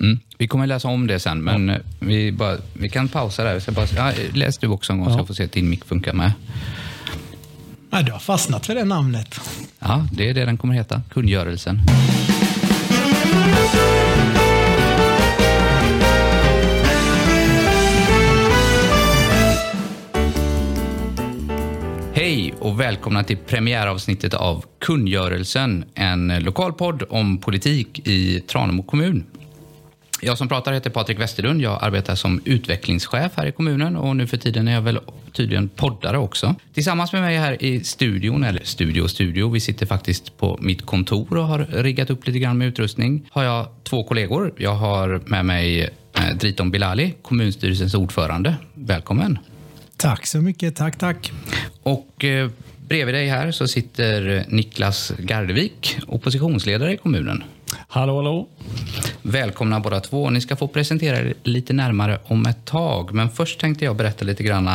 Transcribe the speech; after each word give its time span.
Mm. 0.00 0.18
Vi 0.38 0.48
kommer 0.48 0.66
läsa 0.66 0.88
om 0.88 1.06
det 1.06 1.20
sen, 1.20 1.44
men 1.44 1.68
ja. 1.68 1.78
vi, 1.98 2.32
bara, 2.32 2.56
vi 2.72 2.88
kan 2.88 3.08
pausa 3.08 3.44
där. 3.44 3.70
Bara, 3.70 3.86
ja, 3.96 4.12
läs 4.34 4.58
du 4.58 4.66
också 4.66 4.92
en 4.92 4.98
gång 4.98 5.08
ja. 5.08 5.14
så 5.14 5.20
jag 5.20 5.26
får 5.26 5.34
se 5.34 5.44
att 5.44 5.52
din 5.52 5.70
mick 5.70 5.84
funkar 5.84 6.12
med. 6.12 6.32
Ja, 7.90 8.02
du 8.02 8.12
har 8.12 8.18
fastnat 8.18 8.66
för 8.66 8.74
det 8.74 8.84
namnet. 8.84 9.40
Ja, 9.78 10.06
det 10.12 10.30
är 10.30 10.34
det 10.34 10.44
den 10.44 10.56
kommer 10.56 10.74
heta. 10.74 11.02
Kungörelsen. 11.10 11.80
Hej 22.12 22.54
och 22.58 22.80
välkomna 22.80 23.24
till 23.24 23.36
premiäravsnittet 23.36 24.34
av 24.34 24.64
Kungörelsen, 24.80 25.84
en 25.94 26.38
lokalpodd 26.44 27.02
om 27.08 27.38
politik 27.38 28.08
i 28.08 28.40
Tranemo 28.40 28.82
kommun. 28.82 29.24
Jag 30.22 30.38
som 30.38 30.48
pratar 30.48 30.72
heter 30.72 30.90
Patrik 30.90 31.18
Westerlund. 31.20 31.62
Jag 31.62 31.78
arbetar 31.82 32.14
som 32.14 32.40
utvecklingschef 32.44 33.32
här 33.36 33.46
i 33.46 33.52
kommunen 33.52 33.96
och 33.96 34.16
nu 34.16 34.26
för 34.26 34.36
tiden 34.36 34.68
är 34.68 34.72
jag 34.72 34.82
väl 34.82 34.98
tydligen 35.32 35.68
poddare 35.68 36.18
också. 36.18 36.54
Tillsammans 36.74 37.12
med 37.12 37.22
mig 37.22 37.38
här 37.38 37.62
i 37.62 37.84
studion, 37.84 38.44
eller 38.44 38.60
studio 38.64 39.02
och 39.02 39.10
studio, 39.10 39.50
vi 39.50 39.60
sitter 39.60 39.86
faktiskt 39.86 40.38
på 40.38 40.58
mitt 40.60 40.86
kontor 40.86 41.36
och 41.36 41.44
har 41.44 41.58
riggat 41.58 42.10
upp 42.10 42.26
lite 42.26 42.38
grann 42.38 42.58
med 42.58 42.68
utrustning, 42.68 43.28
har 43.30 43.44
jag 43.44 43.66
två 43.82 44.04
kollegor. 44.04 44.54
Jag 44.56 44.74
har 44.74 45.20
med 45.24 45.44
mig 45.44 45.82
eh, 45.82 46.36
Driton 46.36 46.70
Bilali, 46.70 47.14
kommunstyrelsens 47.22 47.94
ordförande. 47.94 48.56
Välkommen! 48.74 49.38
Tack 49.96 50.26
så 50.26 50.38
mycket. 50.38 50.76
Tack, 50.76 50.98
tack. 50.98 51.32
Och 51.82 52.24
eh, 52.24 52.50
bredvid 52.90 53.14
dig 53.14 53.28
här 53.28 53.50
så 53.50 53.68
sitter 53.68 54.44
Niklas 54.48 55.12
Gardevik, 55.18 55.98
oppositionsledare 56.06 56.92
i 56.92 56.96
kommunen. 56.96 57.44
Hallå, 57.88 58.16
hallå. 58.16 58.48
Välkomna 59.22 59.80
båda 59.80 60.00
två. 60.00 60.30
Ni 60.30 60.40
ska 60.40 60.56
få 60.56 60.68
presentera 60.68 61.18
er 61.18 61.34
lite 61.42 61.72
närmare 61.72 62.18
om 62.24 62.46
ett 62.46 62.64
tag. 62.64 63.14
Men 63.14 63.30
först 63.30 63.60
tänkte 63.60 63.84
jag 63.84 63.96
berätta 63.96 64.24
lite 64.24 64.42
grann 64.42 64.70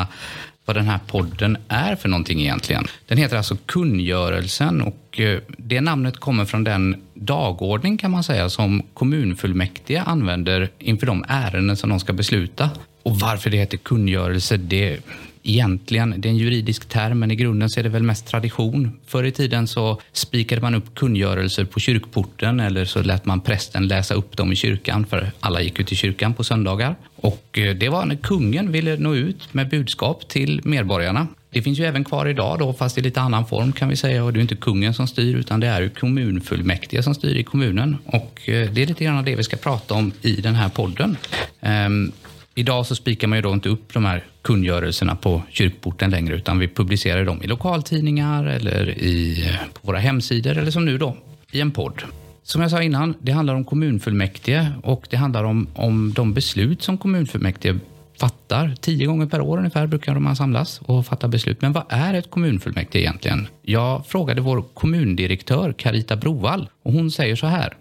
vad 0.65 0.75
den 0.75 0.85
här 0.85 0.99
podden 1.07 1.57
är 1.67 1.95
för 1.95 2.09
någonting 2.09 2.41
egentligen. 2.41 2.87
Den 3.07 3.17
heter 3.17 3.37
alltså 3.37 3.57
Kungörelsen 3.65 4.81
och 4.81 5.19
eh, 5.19 5.39
det 5.57 5.81
namnet 5.81 6.17
kommer 6.17 6.45
från 6.45 6.63
den 6.63 7.01
dagordning 7.13 7.97
kan 7.97 8.11
man 8.11 8.23
säga 8.23 8.49
som 8.49 8.83
kommunfullmäktige 8.93 10.01
använder 10.05 10.69
inför 10.79 11.05
de 11.05 11.25
ärenden 11.27 11.77
som 11.77 11.89
de 11.89 11.99
ska 11.99 12.13
besluta. 12.13 12.69
Och 13.03 13.19
varför 13.19 13.49
det 13.49 13.57
heter 13.57 13.77
kungörelse, 13.77 14.57
det 14.57 14.99
egentligen, 15.45 16.15
det 16.17 16.27
är 16.27 16.31
en 16.31 16.37
juridisk 16.37 16.89
term, 16.89 17.19
men 17.19 17.31
i 17.31 17.35
grunden 17.35 17.69
så 17.69 17.79
är 17.79 17.83
det 17.83 17.89
väl 17.89 18.03
mest 18.03 18.27
tradition. 18.27 18.99
Förr 19.05 19.23
i 19.23 19.31
tiden 19.31 19.67
så 19.67 20.01
spikade 20.13 20.61
man 20.61 20.75
upp 20.75 20.95
kungörelser 20.95 21.65
på 21.65 21.79
kyrkporten 21.79 22.59
eller 22.59 22.85
så 22.85 23.01
lät 23.01 23.25
man 23.25 23.41
prästen 23.41 23.87
läsa 23.87 24.13
upp 24.13 24.37
dem 24.37 24.51
i 24.51 24.55
kyrkan, 24.55 25.05
för 25.05 25.31
alla 25.39 25.61
gick 25.61 25.79
ut 25.79 25.91
i 25.91 25.95
kyrkan 25.95 26.33
på 26.33 26.43
söndagar. 26.43 26.95
Och 27.15 27.59
eh, 27.59 27.75
det 27.75 27.89
var 27.89 28.05
när 28.05 28.15
kungen 28.15 28.71
ville 28.71 28.97
nå 28.97 29.15
ut 29.15 29.53
med 29.53 29.69
budskap 29.69 30.27
till 30.27 30.61
medborgarna. 30.63 31.27
Det 31.49 31.61
finns 31.61 31.79
ju 31.79 31.85
även 31.85 32.03
kvar 32.03 32.25
idag, 32.25 32.59
då, 32.59 32.73
fast 32.73 32.97
i 32.97 33.01
lite 33.01 33.21
annan 33.21 33.45
form 33.45 33.71
kan 33.71 33.89
vi 33.89 33.95
säga. 33.95 34.23
Och 34.23 34.33
det 34.33 34.39
är 34.39 34.41
inte 34.41 34.55
kungen 34.55 34.93
som 34.93 35.07
styr, 35.07 35.35
utan 35.35 35.59
det 35.59 35.67
är 35.67 35.89
kommunfullmäktige 35.89 37.03
som 37.03 37.15
styr 37.15 37.35
i 37.35 37.43
kommunen. 37.43 37.97
Och 38.05 38.49
eh, 38.49 38.71
det 38.71 38.81
är 38.83 38.87
lite 38.87 39.03
grann 39.03 39.25
det 39.25 39.35
vi 39.35 39.43
ska 39.43 39.57
prata 39.57 39.93
om 39.93 40.11
i 40.21 40.41
den 40.41 40.55
här 40.55 40.69
podden. 40.69 41.17
Ehm, 41.61 42.11
Idag 42.57 42.85
så 42.85 42.95
spikar 42.95 43.27
man 43.27 43.37
ju 43.37 43.41
då 43.41 43.53
inte 43.53 43.69
upp 43.69 43.93
de 43.93 44.05
här 44.05 44.23
kungörelserna 44.41 45.15
på 45.15 45.41
kyrkporten 45.49 46.09
längre 46.09 46.35
utan 46.35 46.59
vi 46.59 46.67
publicerar 46.67 47.25
dem 47.25 47.43
i 47.43 47.47
lokaltidningar 47.47 48.45
eller 48.45 48.89
i, 48.89 49.49
på 49.73 49.79
våra 49.81 49.97
hemsidor 49.97 50.57
eller 50.57 50.71
som 50.71 50.85
nu 50.85 50.97
då 50.97 51.17
i 51.51 51.61
en 51.61 51.71
podd. 51.71 52.03
Som 52.43 52.61
jag 52.61 52.71
sa 52.71 52.81
innan, 52.81 53.15
det 53.19 53.31
handlar 53.31 53.55
om 53.55 53.65
kommunfullmäktige 53.65 54.71
och 54.83 55.07
det 55.09 55.17
handlar 55.17 55.43
om, 55.43 55.67
om 55.73 56.13
de 56.15 56.33
beslut 56.33 56.83
som 56.83 56.97
kommunfullmäktige 56.97 57.79
fattar. 58.19 58.75
Tio 58.81 59.05
gånger 59.05 59.25
per 59.25 59.41
år 59.41 59.57
ungefär 59.57 59.87
brukar 59.87 60.13
de 60.13 60.35
samlas 60.35 60.81
och 60.81 61.05
fatta 61.05 61.27
beslut. 61.27 61.61
Men 61.61 61.73
vad 61.73 61.83
är 61.89 62.13
ett 62.13 62.29
kommunfullmäktige 62.29 63.01
egentligen? 63.01 63.47
Jag 63.61 64.07
frågade 64.07 64.41
vår 64.41 64.61
kommundirektör 64.73 65.73
Carita 65.73 66.15
Brovall 66.15 66.69
och 66.83 66.93
hon 66.93 67.11
säger 67.11 67.35
så 67.35 67.47
här. 67.47 67.77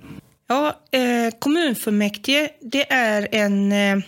Ja, 0.49 0.81
eh, 0.91 1.39
kommunfullmäktige 1.39 2.49
det 2.61 2.93
är 2.93 3.29
en 3.33 3.73
eh 3.73 4.05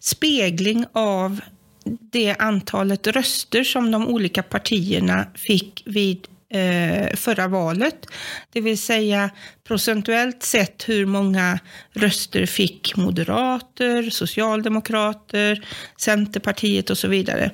spegling 0.00 0.84
av 0.92 1.40
det 1.84 2.36
antalet 2.38 3.06
röster 3.06 3.64
som 3.64 3.90
de 3.90 4.08
olika 4.08 4.42
partierna 4.42 5.26
fick 5.34 5.82
vid 5.86 6.26
eh, 6.50 7.16
förra 7.16 7.48
valet. 7.48 8.06
Det 8.52 8.60
vill 8.60 8.78
säga 8.78 9.30
procentuellt 9.64 10.42
sett 10.42 10.88
hur 10.88 11.06
många 11.06 11.58
röster 11.92 12.46
fick 12.46 12.96
moderater, 12.96 14.10
socialdemokrater, 14.10 15.66
Centerpartiet 15.96 16.90
och 16.90 16.98
så 16.98 17.08
vidare. 17.08 17.50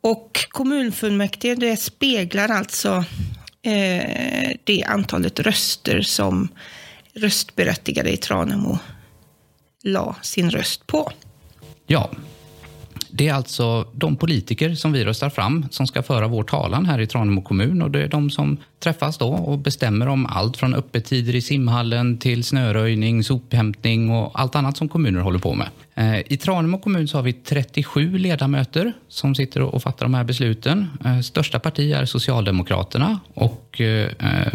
Och 0.00 0.38
kommunfullmäktige 0.48 1.54
det 1.54 1.76
speglar 1.76 2.48
alltså 2.48 3.04
eh, 3.62 4.56
det 4.64 4.84
antalet 4.86 5.40
röster 5.40 6.00
som 6.00 6.48
röstberättigade 7.14 8.10
i 8.10 8.16
Tranemo 8.16 8.78
la 9.82 10.16
sin 10.22 10.50
röst 10.50 10.86
på. 10.86 11.12
Ja, 11.86 12.10
det 13.10 13.28
är 13.28 13.34
alltså 13.34 13.86
de 13.92 14.16
politiker 14.16 14.74
som 14.74 14.92
vi 14.92 15.04
röstar 15.04 15.30
fram 15.30 15.66
som 15.70 15.86
ska 15.86 16.02
föra 16.02 16.28
vår 16.28 16.42
talan 16.42 16.86
här 16.86 17.00
i 17.00 17.06
Tranemo 17.06 17.42
kommun 17.42 17.82
och 17.82 17.90
det 17.90 18.02
är 18.02 18.08
de 18.08 18.30
som 18.30 18.56
träffas 18.80 19.18
då 19.18 19.28
och 19.28 19.58
bestämmer 19.58 20.08
om 20.08 20.26
allt 20.26 20.56
från 20.56 20.74
öppettider 20.74 21.34
i 21.34 21.40
simhallen 21.40 22.18
till 22.18 22.44
snöröjning, 22.44 23.24
sophämtning 23.24 24.10
och 24.10 24.40
allt 24.40 24.56
annat 24.56 24.76
som 24.76 24.88
kommuner 24.88 25.20
håller 25.20 25.38
på 25.38 25.54
med. 25.54 25.68
Eh, 25.94 26.32
I 26.32 26.36
Tranemo 26.36 26.78
kommun 26.78 27.08
så 27.08 27.18
har 27.18 27.22
vi 27.22 27.32
37 27.32 28.18
ledamöter 28.18 28.92
som 29.08 29.34
sitter 29.34 29.62
och 29.62 29.82
fattar 29.82 30.06
de 30.06 30.14
här 30.14 30.24
besluten. 30.24 30.86
Eh, 31.04 31.20
största 31.20 31.58
parti 31.58 31.92
är 31.92 32.04
Socialdemokraterna 32.04 33.20
och 33.34 33.80
eh, 33.80 34.10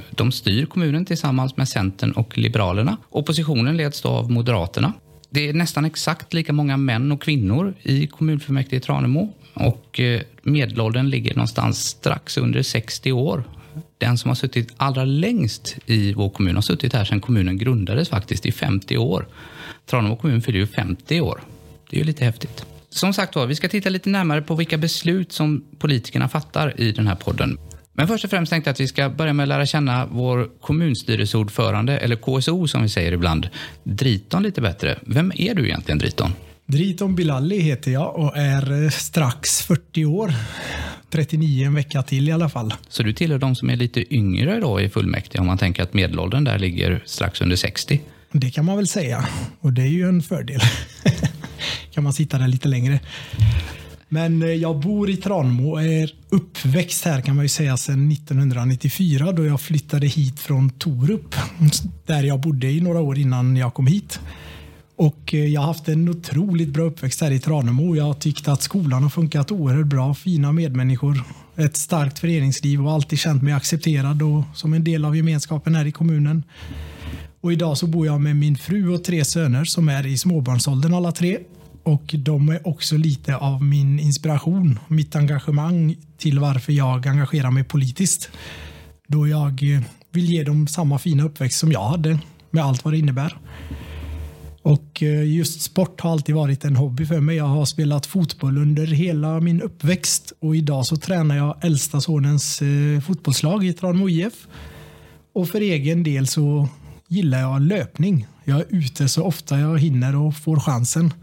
de 0.09 0.31
styr 0.31 0.65
kommunen 0.65 1.05
tillsammans 1.05 1.57
med 1.57 1.69
Centern 1.69 2.11
och 2.11 2.37
Liberalerna. 2.37 2.97
Oppositionen 3.09 3.77
leds 3.77 4.01
då 4.01 4.09
av 4.09 4.31
Moderaterna. 4.31 4.93
Det 5.33 5.49
är 5.49 5.53
nästan 5.53 5.85
exakt 5.85 6.33
lika 6.33 6.53
många 6.53 6.77
män 6.77 7.11
och 7.11 7.21
kvinnor 7.21 7.73
i 7.81 8.07
kommunfullmäktige 8.07 8.77
i 8.77 8.79
Tranemo. 8.79 9.33
Och 9.53 9.99
eh, 9.99 10.21
medelåldern 10.41 11.09
ligger 11.09 11.35
någonstans 11.35 11.83
strax 11.83 12.37
under 12.37 12.63
60 12.63 13.11
år. 13.11 13.43
Den 13.97 14.17
som 14.17 14.29
har 14.29 14.35
suttit 14.35 14.73
allra 14.77 15.05
längst 15.05 15.77
i 15.85 16.13
vår 16.13 16.29
kommun 16.29 16.55
har 16.55 16.61
suttit 16.61 16.93
här 16.93 17.05
sedan 17.05 17.21
kommunen 17.21 17.57
grundades 17.57 18.09
faktiskt, 18.09 18.45
i 18.45 18.51
50 18.51 18.97
år. 18.97 19.27
Tranemo 19.85 20.15
kommun 20.15 20.41
fyller 20.41 20.59
ju 20.59 20.67
50 20.67 21.21
år. 21.21 21.41
Det 21.89 21.95
är 21.95 21.99
ju 21.99 22.05
lite 22.05 22.25
häftigt. 22.25 22.65
Som 22.89 23.13
sagt 23.13 23.35
var, 23.35 23.45
vi 23.45 23.55
ska 23.55 23.69
titta 23.69 23.89
lite 23.89 24.09
närmare 24.09 24.41
på 24.41 24.55
vilka 24.55 24.77
beslut 24.77 25.31
som 25.31 25.65
politikerna 25.79 26.29
fattar 26.29 26.81
i 26.81 26.91
den 26.91 27.07
här 27.07 27.15
podden. 27.15 27.57
Men 27.93 28.07
först 28.07 28.23
och 28.23 28.29
främst 28.29 28.49
tänkte 28.49 28.69
jag 28.69 28.73
att 28.73 28.79
vi 28.79 28.87
ska 28.87 29.09
börja 29.09 29.33
med 29.33 29.43
att 29.43 29.49
lära 29.49 29.65
känna 29.65 30.05
vår 30.05 30.49
kommunstyrelseordförande, 30.61 31.97
eller 31.97 32.15
KSO 32.15 32.67
som 32.67 32.81
vi 32.81 32.89
säger 32.89 33.11
ibland, 33.11 33.49
Driton 33.83 34.43
lite 34.43 34.61
bättre. 34.61 34.99
Vem 35.01 35.31
är 35.35 35.55
du 35.55 35.65
egentligen 35.65 35.97
Driton? 35.97 36.31
Driton 36.65 37.15
Bilali 37.15 37.59
heter 37.59 37.91
jag 37.91 38.15
och 38.15 38.37
är 38.37 38.83
eh, 38.83 38.89
strax 38.89 39.61
40 39.61 40.05
år. 40.05 40.33
39 41.09 41.65
en 41.65 41.75
vecka 41.75 42.03
till 42.03 42.29
i 42.29 42.31
alla 42.31 42.49
fall. 42.49 42.73
Så 42.89 43.03
du 43.03 43.13
tillhör 43.13 43.37
de 43.37 43.55
som 43.55 43.69
är 43.69 43.75
lite 43.75 44.13
yngre 44.15 44.59
då 44.59 44.81
i 44.81 44.89
fullmäktige 44.89 45.39
om 45.39 45.47
man 45.47 45.57
tänker 45.57 45.83
att 45.83 45.93
medelåldern 45.93 46.43
där 46.43 46.59
ligger 46.59 47.03
strax 47.05 47.41
under 47.41 47.55
60? 47.55 48.01
Det 48.31 48.51
kan 48.51 48.65
man 48.65 48.77
väl 48.77 48.87
säga 48.87 49.27
och 49.59 49.73
det 49.73 49.81
är 49.81 49.87
ju 49.87 50.09
en 50.09 50.21
fördel. 50.21 50.61
kan 51.91 52.03
man 52.03 52.13
sitta 52.13 52.37
där 52.37 52.47
lite 52.47 52.67
längre. 52.67 52.99
Men 54.13 54.43
eh, 54.43 54.49
jag 54.49 54.79
bor 54.79 55.09
i 55.09 55.17
Tranemo 55.17 55.71
och 55.71 55.83
är 55.83 56.11
uppväxt 56.29 57.05
här 57.05 57.21
kan 57.21 57.35
man 57.35 57.45
ju 57.45 57.49
säga 57.49 57.77
sedan 57.77 58.11
1994 58.11 59.31
då 59.31 59.45
jag 59.45 59.61
flyttade 59.61 60.07
hit 60.07 60.39
från 60.39 60.69
Torup. 60.69 61.35
Där 62.05 62.23
jag 62.23 62.39
bodde 62.39 62.67
i 62.67 62.81
några 62.81 63.01
år 63.01 63.17
innan 63.17 63.57
jag 63.57 63.73
kom 63.73 63.87
hit. 63.87 64.19
Och 64.95 65.33
eh, 65.33 65.45
jag 65.45 65.61
har 65.61 65.67
haft 65.67 65.87
en 65.89 66.09
otroligt 66.09 66.69
bra 66.69 66.83
uppväxt 66.83 67.21
här 67.21 67.31
i 67.31 67.39
Tranemo. 67.39 67.95
Jag 67.95 68.03
har 68.03 68.13
tyckt 68.13 68.47
att 68.47 68.61
skolan 68.61 69.03
har 69.03 69.09
funkat 69.09 69.51
oerhört 69.51 69.87
bra. 69.87 70.13
Fina 70.13 70.51
medmänniskor, 70.51 71.23
ett 71.55 71.77
starkt 71.77 72.19
föreningsliv 72.19 72.85
och 72.85 72.91
alltid 72.91 73.19
känt 73.19 73.43
mig 73.43 73.53
accepterad 73.53 74.21
och 74.21 74.43
som 74.55 74.73
en 74.73 74.83
del 74.83 75.05
av 75.05 75.15
gemenskapen 75.15 75.75
här 75.75 75.85
i 75.85 75.91
kommunen. 75.91 76.43
Och 77.41 77.53
idag 77.53 77.77
så 77.77 77.87
bor 77.87 78.05
jag 78.05 78.21
med 78.21 78.35
min 78.35 78.57
fru 78.57 78.93
och 78.93 79.03
tre 79.03 79.25
söner 79.25 79.65
som 79.65 79.89
är 79.89 80.07
i 80.07 80.17
småbarnsåldern 80.17 80.93
alla 80.93 81.11
tre 81.11 81.37
och 81.83 82.15
de 82.17 82.49
är 82.49 82.67
också 82.67 82.97
lite 82.97 83.35
av 83.35 83.63
min 83.63 83.99
inspiration, 83.99 84.79
mitt 84.87 85.15
engagemang 85.15 85.95
till 86.17 86.39
varför 86.39 86.73
jag 86.73 87.07
engagerar 87.07 87.51
mig 87.51 87.63
politiskt. 87.63 88.29
Då 89.07 89.27
jag 89.27 89.75
eh, 89.75 89.81
vill 90.11 90.25
ge 90.25 90.43
dem 90.43 90.67
samma 90.67 90.99
fina 90.99 91.23
uppväxt 91.23 91.59
som 91.59 91.71
jag 91.71 91.87
hade 91.87 92.19
med 92.51 92.63
allt 92.63 92.85
vad 92.85 92.93
det 92.93 92.97
innebär. 92.97 93.37
Och 94.61 95.03
eh, 95.03 95.23
just 95.23 95.61
sport 95.61 96.01
har 96.01 96.11
alltid 96.11 96.35
varit 96.35 96.65
en 96.65 96.75
hobby 96.75 97.05
för 97.05 97.19
mig. 97.19 97.35
Jag 97.35 97.45
har 97.45 97.65
spelat 97.65 98.05
fotboll 98.05 98.57
under 98.57 98.87
hela 98.87 99.39
min 99.39 99.61
uppväxt 99.61 100.33
och 100.39 100.55
idag 100.55 100.85
så 100.85 100.95
tränar 100.95 101.37
jag 101.37 101.65
äldsta 101.65 102.01
sonens 102.01 102.61
eh, 102.61 103.01
fotbollslag 103.01 103.65
i 103.65 103.73
Tranemo 103.73 104.09
IF. 104.09 104.47
Och 105.33 105.49
för 105.49 105.61
egen 105.61 106.03
del 106.03 106.27
så 106.27 106.69
gillar 107.07 107.39
jag 107.39 107.61
löpning. 107.61 108.27
Jag 108.43 108.59
är 108.59 108.65
ute 108.69 109.09
så 109.09 109.23
ofta 109.23 109.59
jag 109.59 109.79
hinner 109.79 110.15
och 110.15 110.35
får 110.35 110.59
chansen. 110.59 111.13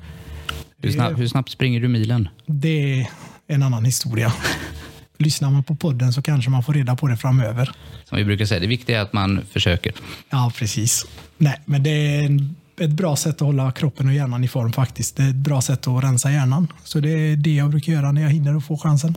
Hur, 0.82 0.92
snabb, 0.92 1.16
hur 1.16 1.28
snabbt 1.28 1.50
springer 1.50 1.80
du 1.80 1.88
milen? 1.88 2.28
Det 2.46 3.00
är 3.00 3.08
en 3.46 3.62
annan 3.62 3.84
historia. 3.84 4.32
Lyssnar 5.18 5.50
man 5.50 5.64
på 5.64 5.74
podden 5.76 6.12
så 6.12 6.22
kanske 6.22 6.50
man 6.50 6.62
får 6.62 6.72
reda 6.72 6.96
på 6.96 7.08
det 7.08 7.16
framöver. 7.16 7.72
Som 8.04 8.18
vi 8.18 8.24
brukar 8.24 8.44
säga, 8.44 8.60
det 8.60 8.66
viktiga 8.66 8.98
är 8.98 9.02
att 9.02 9.12
man 9.12 9.40
försöker. 9.50 9.92
Ja, 10.30 10.52
precis. 10.56 11.06
Nej, 11.38 11.60
men 11.64 11.82
det 11.82 11.90
är 11.90 12.38
ett 12.80 12.90
bra 12.90 13.16
sätt 13.16 13.34
att 13.34 13.40
hålla 13.40 13.72
kroppen 13.72 14.08
och 14.08 14.14
hjärnan 14.14 14.44
i 14.44 14.48
form 14.48 14.72
faktiskt. 14.72 15.16
Det 15.16 15.22
är 15.22 15.28
ett 15.28 15.34
bra 15.34 15.60
sätt 15.60 15.86
att 15.86 16.04
rensa 16.04 16.30
hjärnan. 16.30 16.72
Så 16.84 17.00
det 17.00 17.10
är 17.10 17.36
det 17.36 17.54
jag 17.54 17.70
brukar 17.70 17.92
göra 17.92 18.12
när 18.12 18.22
jag 18.22 18.30
hinner 18.30 18.56
och 18.56 18.64
får 18.64 18.76
chansen. 18.76 19.16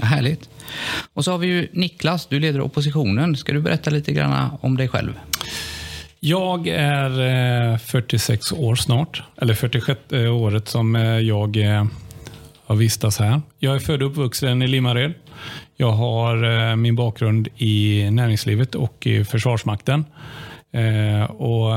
Ja, 0.00 0.06
härligt. 0.06 0.48
Och 1.12 1.24
så 1.24 1.30
har 1.30 1.38
vi 1.38 1.46
ju 1.46 1.68
Niklas, 1.72 2.26
du 2.26 2.40
leder 2.40 2.60
oppositionen. 2.60 3.36
Ska 3.36 3.52
du 3.52 3.60
berätta 3.60 3.90
lite 3.90 4.12
grann 4.12 4.50
om 4.60 4.76
dig 4.76 4.88
själv? 4.88 5.12
Jag 6.24 6.68
är 6.68 7.72
eh, 7.72 7.78
46 7.78 8.52
år 8.52 8.74
snart, 8.74 9.22
eller 9.36 9.54
46 9.54 10.00
året 10.12 10.68
som 10.68 10.96
eh, 10.96 11.18
jag 11.18 11.56
eh, 11.56 11.84
har 12.66 12.76
vistats 12.76 13.18
här. 13.18 13.40
Jag 13.58 13.74
är 13.74 13.78
född 13.78 14.02
och 14.02 14.10
uppvuxen 14.10 14.62
i 14.62 14.66
Limmared. 14.66 15.14
Jag 15.76 15.92
har 15.92 16.76
min 16.76 16.96
bakgrund 16.96 17.48
i 17.56 18.08
näringslivet 18.10 18.74
och 18.74 19.06
i 19.06 19.24
Försvarsmakten 19.24 20.04
och 21.28 21.70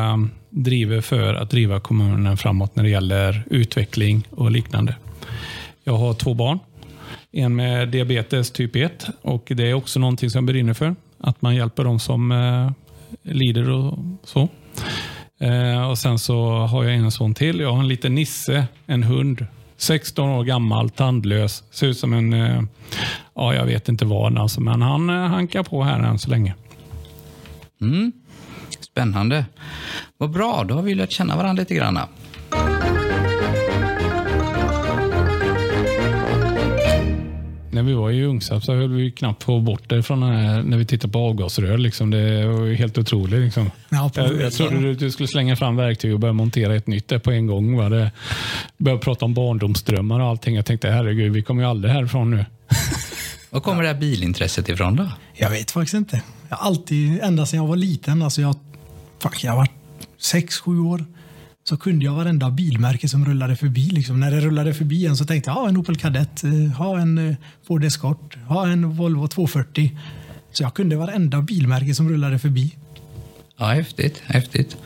driver 0.50 1.02
för 1.02 1.34
att 1.34 1.50
driva 1.50 1.80
kommunen 1.80 2.38
framåt 2.38 2.76
när 2.76 2.84
det 2.84 2.90
gäller 2.90 3.44
utveckling 3.50 4.28
och 4.32 4.52
liknande. 4.52 4.96
Jag 5.84 5.94
har 5.94 6.14
två 6.14 6.34
barn. 6.34 6.60
En 7.32 7.56
med 7.56 7.90
diabetes 7.90 8.52
typ 8.52 8.76
1 8.76 9.08
och 9.22 9.52
det 9.56 9.70
är 9.70 9.74
också 9.74 10.00
någonting 10.00 10.30
som 10.30 10.40
jag 10.40 10.54
brinner 10.54 10.74
för. 10.74 10.96
Att 11.20 11.42
man 11.42 11.56
hjälper 11.56 11.84
dem 11.84 12.00
som 12.00 12.32
lider 13.24 13.70
och 13.70 13.98
så. 14.24 14.50
Eh, 15.40 15.90
och 15.90 15.98
Sen 15.98 16.20
så 16.20 16.50
har 16.50 16.84
jag 16.84 16.96
en 16.96 17.12
son 17.12 17.34
till. 17.34 17.60
Jag 17.60 17.72
har 17.72 17.80
en 17.80 17.88
liten 17.88 18.16
Nisse, 18.16 18.68
en 18.86 19.04
hund. 19.04 19.46
16 19.78 20.30
år 20.30 20.44
gammal, 20.44 20.90
tandlös. 20.90 21.64
Ser 21.72 21.88
ut 21.88 21.98
som 21.98 22.14
en, 22.14 22.34
eh, 22.34 22.62
ja 23.36 23.56
jag 23.56 23.66
vet 23.66 23.90
inte 23.90 24.06
vad 24.06 24.38
alltså, 24.38 24.62
men 24.62 24.82
han 24.82 25.10
eh, 25.10 25.16
hankar 25.16 25.64
på 25.64 25.84
här 25.84 26.00
än 26.00 26.20
så 26.20 26.30
länge. 26.30 26.56
Mm. 27.82 28.12
Spännande. 28.80 29.46
Vad 30.18 30.32
bra, 30.32 30.64
då 30.68 30.76
har 30.76 30.82
vi 30.82 30.96
lärt 30.96 31.12
känna 31.12 31.36
varandra 31.36 31.62
lite 31.62 31.76
grann. 31.76 32.00
När 37.76 37.84
vi 37.84 37.94
var 37.94 38.12
i 38.12 38.24
Ungsarp 38.24 38.64
så 38.64 38.74
höll 38.76 38.94
vi 38.94 39.12
knappt 39.12 39.44
få 39.44 39.60
bort 39.60 39.90
det 39.90 40.04
från 40.04 40.24
här, 40.24 40.64
när 40.64 40.78
vi 40.78 40.86
tittade 40.86 41.14
på 41.14 41.20
avgasrör. 41.20 41.78
Liksom. 41.78 42.10
Det 42.10 42.46
var 42.48 42.74
helt 42.74 42.98
otroligt. 42.98 43.40
Liksom. 43.40 43.72
Ja, 43.90 44.12
jag, 44.16 44.42
jag 44.42 44.54
trodde 44.54 44.82
du, 44.82 44.94
du, 44.94 45.12
skulle 45.12 45.28
slänga 45.28 45.56
fram 45.56 45.76
verktyg 45.76 46.14
och 46.14 46.20
börja 46.20 46.34
montera 46.34 46.76
ett 46.76 46.88
nytt 46.88 47.08
där 47.08 47.20
på 47.20 47.32
en 47.32 47.48
gång. 47.48 47.78
Va? 47.78 47.90
Det, 47.90 48.12
började 48.78 49.02
prata 49.02 49.26
om 49.26 49.34
barndomsdrömmar 49.34 50.20
och 50.20 50.28
allting. 50.28 50.56
Jag 50.56 50.66
tänkte 50.66 50.90
herregud, 50.90 51.34
vi 51.34 51.44
kommer 51.44 51.64
ju 51.64 51.70
aldrig 51.70 51.94
härifrån 51.94 52.32
nu. 52.32 52.46
Var 53.50 53.62
kommer 53.62 53.82
det 53.82 53.88
här 53.88 53.96
bilintresset 53.96 54.70
ifrån 54.70 54.96
då? 54.96 55.12
Jag 55.34 55.50
vet 55.50 55.72
faktiskt 55.72 55.94
inte. 55.94 56.22
Jag 56.50 56.58
har 56.58 56.68
alltid, 56.68 57.20
ända 57.22 57.46
sedan 57.46 57.58
jag 57.58 57.68
var 57.68 57.76
liten, 57.76 58.22
alltså 58.22 58.42
jag, 58.42 58.56
fuck, 59.20 59.44
jag 59.44 59.56
varit 59.56 59.72
sex, 60.18 60.60
sju 60.60 60.80
år 60.80 61.06
så 61.70 61.78
kunde 61.78 62.06
jag 62.06 62.14
varenda 62.14 62.52
bilmärke 62.52 63.10
som 63.10 63.26
rullade 63.26 63.56
förbi. 63.56 63.90
Liksom. 63.90 64.20
När 64.20 64.32
det 64.32 64.40
rullade 64.40 64.74
förbi 64.74 65.06
en 65.06 65.18
så 65.18 65.26
tänkte 65.26 65.50
jag 65.50 65.56
ha 65.56 65.70
en 65.70 65.78
Opel 65.78 65.96
Kadett, 65.96 66.44
eh, 66.44 66.52
ha 66.52 67.00
en 67.00 67.30
eh, 67.30 67.36
Ford 67.68 67.84
Escort, 67.84 68.38
ha 68.48 68.68
en 68.68 68.90
Volvo 68.90 69.28
240. 69.28 69.98
Så 70.52 70.64
jag 70.64 70.74
kunde 70.74 70.96
varenda 70.96 71.42
bilmärke 71.42 71.96
som 71.96 72.10
rullade 72.10 72.40
förbi. 72.40 72.76
Ja, 73.58 73.66
häftigt. 73.66 74.24
häftigt. 74.26 74.78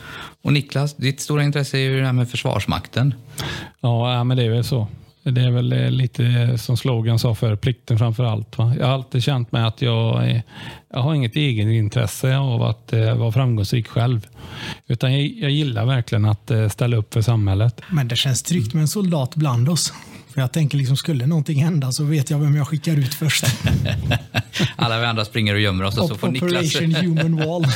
Och 0.42 0.52
Niklas, 0.52 0.96
ditt 0.96 1.20
stora 1.20 1.42
intresse 1.42 1.78
är 1.78 1.80
ju 1.80 2.00
det 2.00 2.06
här 2.06 2.12
med 2.12 2.28
Försvarsmakten. 2.28 3.14
Ja, 3.80 4.24
men 4.24 4.36
det 4.36 4.44
är 4.44 4.50
väl 4.50 4.64
så. 4.64 4.88
Det 5.22 5.40
är 5.40 5.50
väl 5.50 5.72
eh, 5.72 5.90
lite 5.90 6.58
som 6.58 6.76
slogan 6.76 7.18
sa 7.18 7.34
för 7.34 7.56
plikten 7.56 7.98
framför 7.98 8.24
allt. 8.24 8.58
Va? 8.58 8.74
Jag 8.78 8.86
har 8.86 8.94
alltid 8.94 9.22
känt 9.22 9.52
mig 9.52 9.62
att 9.62 9.82
jag, 9.82 10.42
jag 10.92 11.00
har 11.00 11.14
inget 11.14 11.36
egenintresse 11.36 12.36
av 12.36 12.62
att 12.62 12.92
eh, 12.92 13.14
vara 13.14 13.32
framgångsrik 13.32 13.88
själv. 13.88 14.26
Utan 14.86 15.12
jag, 15.12 15.26
jag, 15.26 15.50
gillar 15.50 15.86
verkligen 15.86 16.24
att 16.24 16.50
eh, 16.50 16.68
ställa 16.68 16.96
upp 16.96 17.14
för 17.14 17.22
samhället. 17.22 17.82
Men 17.90 18.08
det 18.08 18.16
känns 18.16 18.42
tryggt 18.42 18.74
med 18.74 18.80
en 18.80 18.88
soldat 18.88 19.34
bland 19.34 19.68
oss. 19.68 19.92
För 20.34 20.40
jag 20.40 20.52
tänker 20.52 20.78
liksom, 20.78 20.96
skulle 20.96 21.26
någonting 21.26 21.62
hända 21.62 21.92
så 21.92 22.04
vet 22.04 22.30
jag 22.30 22.38
vem 22.38 22.56
jag 22.56 22.68
skickar 22.68 22.96
ut 22.96 23.14
först. 23.14 23.44
Alla 24.76 25.00
vi 25.00 25.06
andra 25.06 25.24
springer 25.24 25.54
och 25.54 25.60
gömmer 25.60 25.84
oss 25.84 25.98
och 25.98 26.08
så 26.08 26.14
får 26.14 26.28
Niklas... 26.28 26.52
Operation 26.52 26.94
Human 26.94 27.36
Wall. 27.46 27.66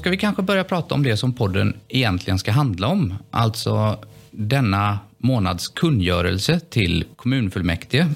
Ska 0.00 0.10
vi 0.10 0.16
kanske 0.16 0.42
börja 0.42 0.64
prata 0.64 0.94
om 0.94 1.02
det 1.02 1.16
som 1.16 1.32
podden 1.32 1.76
egentligen 1.88 2.38
ska 2.38 2.52
handla 2.52 2.88
om. 2.88 3.14
Alltså 3.30 3.98
denna 4.30 4.98
månads 5.18 5.68
kungörelse 5.68 6.60
till 6.60 7.04
kommunfullmäktige. 7.16 8.06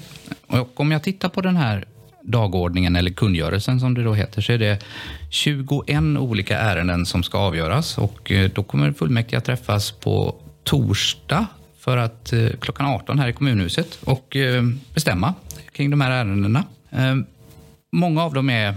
Och 0.47 0.79
om 0.79 0.91
jag 0.91 1.03
tittar 1.03 1.29
på 1.29 1.41
den 1.41 1.55
här 1.55 1.85
dagordningen, 2.21 2.95
eller 2.95 3.11
kungörelsen 3.11 3.79
som 3.79 3.93
det 3.93 4.03
då 4.03 4.13
heter, 4.13 4.41
så 4.41 4.51
är 4.51 4.57
det 4.57 4.83
21 5.29 6.01
olika 6.19 6.57
ärenden 6.57 7.05
som 7.05 7.23
ska 7.23 7.37
avgöras. 7.37 7.97
Och 7.97 8.31
eh, 8.31 8.51
då 8.55 8.63
kommer 8.63 8.91
fullmäktige 8.91 9.37
att 9.37 9.45
träffas 9.45 9.91
på 9.91 10.35
torsdag 10.63 11.45
för 11.79 11.97
att 11.97 12.33
eh, 12.33 12.49
klockan 12.59 12.85
18 12.85 13.19
här 13.19 13.27
i 13.27 13.33
kommunhuset 13.33 13.97
och 14.03 14.35
eh, 14.35 14.63
bestämma 14.93 15.33
kring 15.71 15.89
de 15.89 16.01
här 16.01 16.11
ärendena. 16.11 16.63
Många 17.91 18.23
av 18.23 18.33
dem 18.33 18.49
är 18.49 18.75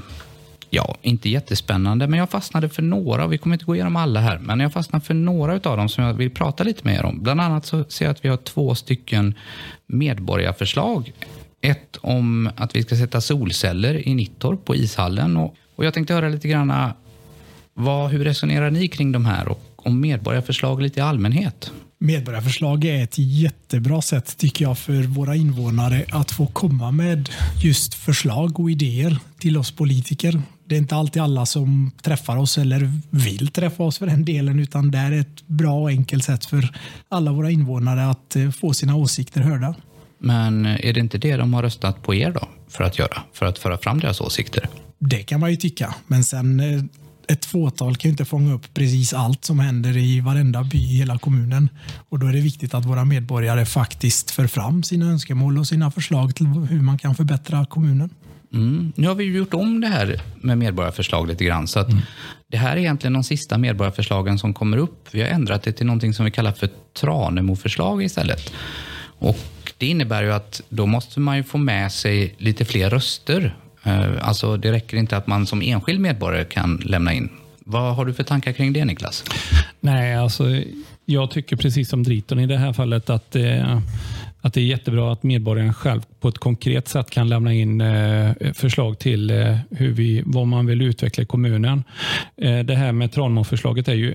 Ja, 0.70 0.97
inte 1.03 1.29
jättespännande, 1.29 2.06
men 2.06 2.19
jag 2.19 2.31
fastnade 2.31 2.69
för 2.69 2.82
några. 2.82 3.26
Vi 3.26 3.38
kommer 3.38 3.55
inte 3.55 3.65
gå 3.65 3.75
igenom 3.75 3.97
alla 3.97 4.20
här, 4.20 4.38
men 4.38 4.61
jag 4.61 4.73
fastnade 4.73 5.05
för 5.05 5.15
några 5.15 5.53
av 5.53 5.76
dem 5.76 5.88
som 5.88 6.05
jag 6.05 6.15
vill 6.15 6.31
prata 6.31 6.65
lite 6.65 6.88
mer 6.88 7.05
om. 7.05 7.23
Bland 7.23 7.41
annat 7.41 7.67
så 7.67 7.85
ser 7.88 8.05
jag 8.05 8.12
att 8.12 8.25
vi 8.25 8.29
har 8.29 8.37
två 8.37 8.75
stycken 8.75 9.35
medborgarförslag. 9.87 11.12
Ett 11.61 11.97
om 12.00 12.50
att 12.56 12.76
vi 12.76 12.82
ska 12.82 12.97
sätta 12.97 13.20
solceller 13.20 14.09
i 14.09 14.15
Nittorp 14.15 14.65
på 14.65 14.76
ishallen. 14.76 15.37
Och, 15.37 15.55
och 15.76 15.85
jag 15.85 15.94
tänkte 15.94 16.15
höra 16.15 16.29
lite 16.29 16.49
grann, 16.49 16.93
vad, 17.75 18.11
hur 18.11 18.25
resonerar 18.25 18.70
ni 18.70 18.88
kring 18.88 19.12
de 19.12 19.26
här 19.26 19.49
och 19.49 19.62
om 19.76 20.00
medborgarförslag 20.00 20.82
lite 20.82 21.00
i 21.00 21.03
allmänhet? 21.03 21.73
Medborgarförslag 22.00 22.85
är 22.85 23.05
ett 23.05 23.19
jättebra 23.19 24.03
sätt 24.03 24.37
tycker 24.37 24.65
jag 24.65 24.79
för 24.79 25.03
våra 25.03 25.37
invånare 25.37 26.05
att 26.11 26.31
få 26.31 26.47
komma 26.47 26.91
med 26.91 27.29
just 27.62 27.94
förslag 27.94 28.61
och 28.61 28.70
idéer 28.70 29.19
till 29.38 29.56
oss 29.56 29.70
politiker. 29.70 30.43
Det 30.69 30.75
är 30.75 30.79
inte 30.79 30.97
alltid 30.97 31.23
alla 31.23 31.47
som 31.47 31.91
träffar 32.03 32.37
oss 32.37 32.59
eller 32.59 32.93
vill 33.10 33.48
träffa 33.48 33.82
oss 33.82 33.98
för 33.98 34.06
den 34.06 34.25
delen 34.25 34.58
utan 34.58 34.91
det 34.91 34.98
är 34.98 35.13
ett 35.13 35.46
bra 35.46 35.81
och 35.81 35.89
enkelt 35.89 36.25
sätt 36.25 36.44
för 36.44 36.75
alla 37.08 37.32
våra 37.32 37.51
invånare 37.51 38.06
att 38.10 38.37
eh, 38.37 38.51
få 38.51 38.75
sina 38.75 38.96
åsikter 38.96 39.41
hörda. 39.41 39.75
Men 40.19 40.67
är 40.67 40.93
det 40.93 41.01
inte 41.01 41.19
det 41.19 41.37
de 41.37 41.55
har 41.55 41.63
röstat 41.63 42.03
på 42.03 42.15
er 42.15 42.32
då 42.32 42.48
för 42.69 42.84
att 42.84 42.98
göra? 42.98 43.22
För 43.32 43.46
att 43.46 43.58
föra 43.58 43.79
fram 43.79 44.01
deras 44.01 44.20
åsikter? 44.20 44.69
Det 44.98 45.22
kan 45.22 45.41
man 45.41 45.51
ju 45.51 45.56
tycka, 45.56 45.94
men 46.06 46.25
sen 46.25 46.60
eh, 46.60 46.82
ett 47.29 47.44
fåtal 47.44 47.96
kan 47.96 48.08
ju 48.08 48.13
inte 48.13 48.25
fånga 48.25 48.55
upp 48.55 48.75
precis 48.75 49.13
allt 49.13 49.44
som 49.44 49.58
händer 49.58 49.96
i 49.96 50.20
varenda 50.20 50.65
by 50.65 50.79
i 50.79 50.96
hela 50.96 51.19
kommunen. 51.19 51.69
Och 52.08 52.19
då 52.19 52.27
är 52.27 52.32
det 52.32 52.41
viktigt 52.41 52.75
att 52.75 52.84
våra 52.84 53.05
medborgare 53.05 53.67
faktiskt 53.67 54.31
för 54.31 54.46
fram 54.46 54.82
sina 54.82 55.06
önskemål 55.06 55.58
och 55.58 55.67
sina 55.67 55.91
förslag 55.91 56.34
till 56.34 56.46
hur 56.46 56.81
man 56.81 56.98
kan 56.98 57.15
förbättra 57.15 57.67
kommunen. 57.67 58.10
Mm. 58.55 58.93
Nu 58.96 59.06
har 59.06 59.14
vi 59.14 59.24
gjort 59.24 59.55
om 59.55 59.81
det 59.81 59.88
här 59.88 60.20
med 60.40 60.58
medborgarförslag 60.58 61.28
lite 61.28 61.44
grann. 61.44 61.69
Så 61.69 61.81
att 61.81 61.90
mm. 61.90 62.02
Det 62.50 62.56
här 62.56 62.72
är 62.72 62.76
egentligen 62.76 63.12
de 63.12 63.24
sista 63.24 63.58
medborgarförslagen 63.58 64.38
som 64.38 64.55
kommer 64.55 64.76
upp. 64.76 65.08
Vi 65.10 65.20
har 65.20 65.28
ändrat 65.28 65.62
det 65.62 65.72
till 65.72 65.86
någonting 65.86 66.14
som 66.14 66.24
vi 66.24 66.31
kallar 66.31 66.52
för 66.52 66.69
Tranemo-förslag 67.00 68.02
istället. 68.02 68.52
Och 69.19 69.38
det 69.78 69.86
innebär 69.86 70.22
ju 70.22 70.32
att 70.32 70.62
då 70.69 70.86
måste 70.86 71.20
man 71.20 71.36
ju 71.36 71.43
få 71.43 71.58
med 71.58 71.93
sig 71.93 72.34
lite 72.38 72.64
fler 72.64 72.90
röster 72.90 73.55
Eh, 73.88 74.28
alltså 74.28 74.56
det 74.56 74.72
räcker 74.72 74.96
inte 74.96 75.17
att 75.17 75.26
man 75.26 75.46
som 75.46 75.62
enskild 75.62 76.00
medborgare 76.00 76.44
kan 76.44 76.76
lämna 76.76 77.12
in. 77.12 77.28
Vad 77.58 77.96
har 77.96 78.05
du 78.05 78.14
för 78.14 78.22
tankar 78.22 78.52
kring 78.52 78.72
det 78.72 78.84
Niklas? 78.84 79.24
Nej, 79.81 80.17
alltså 80.17 80.44
jag 81.05 81.31
tycker 81.31 81.56
precis 81.56 81.88
som 81.88 82.02
Driton 82.02 82.40
i 82.40 82.46
det 82.46 82.56
här 82.56 82.72
fallet 82.72 83.10
att 83.10 83.36
eh, 83.36 83.81
att 84.41 84.55
det 84.55 84.61
är 84.61 84.65
jättebra 84.65 85.13
att 85.13 85.23
medborgaren 85.23 85.75
själv 85.75 86.01
på 86.21 86.29
ett 86.29 86.39
konkret 86.39 86.89
sätt 86.89 87.11
kan 87.11 87.29
lämna 87.29 87.53
in 87.55 87.81
eh, 87.81 88.33
förslag 88.55 88.99
till 88.99 89.31
eh, 89.31 89.57
hur 89.71 89.93
vi, 89.93 90.23
vad 90.27 90.47
man 90.47 90.67
vill 90.67 90.83
utveckla 90.83 91.23
i 91.23 91.27
kommunen. 91.27 91.85
Eh, 92.37 92.59
det 92.59 92.75
här 92.75 92.93
med 92.93 93.13
Tranmo-förslaget 93.13 93.89
är 93.89 93.95
ju 93.95 94.13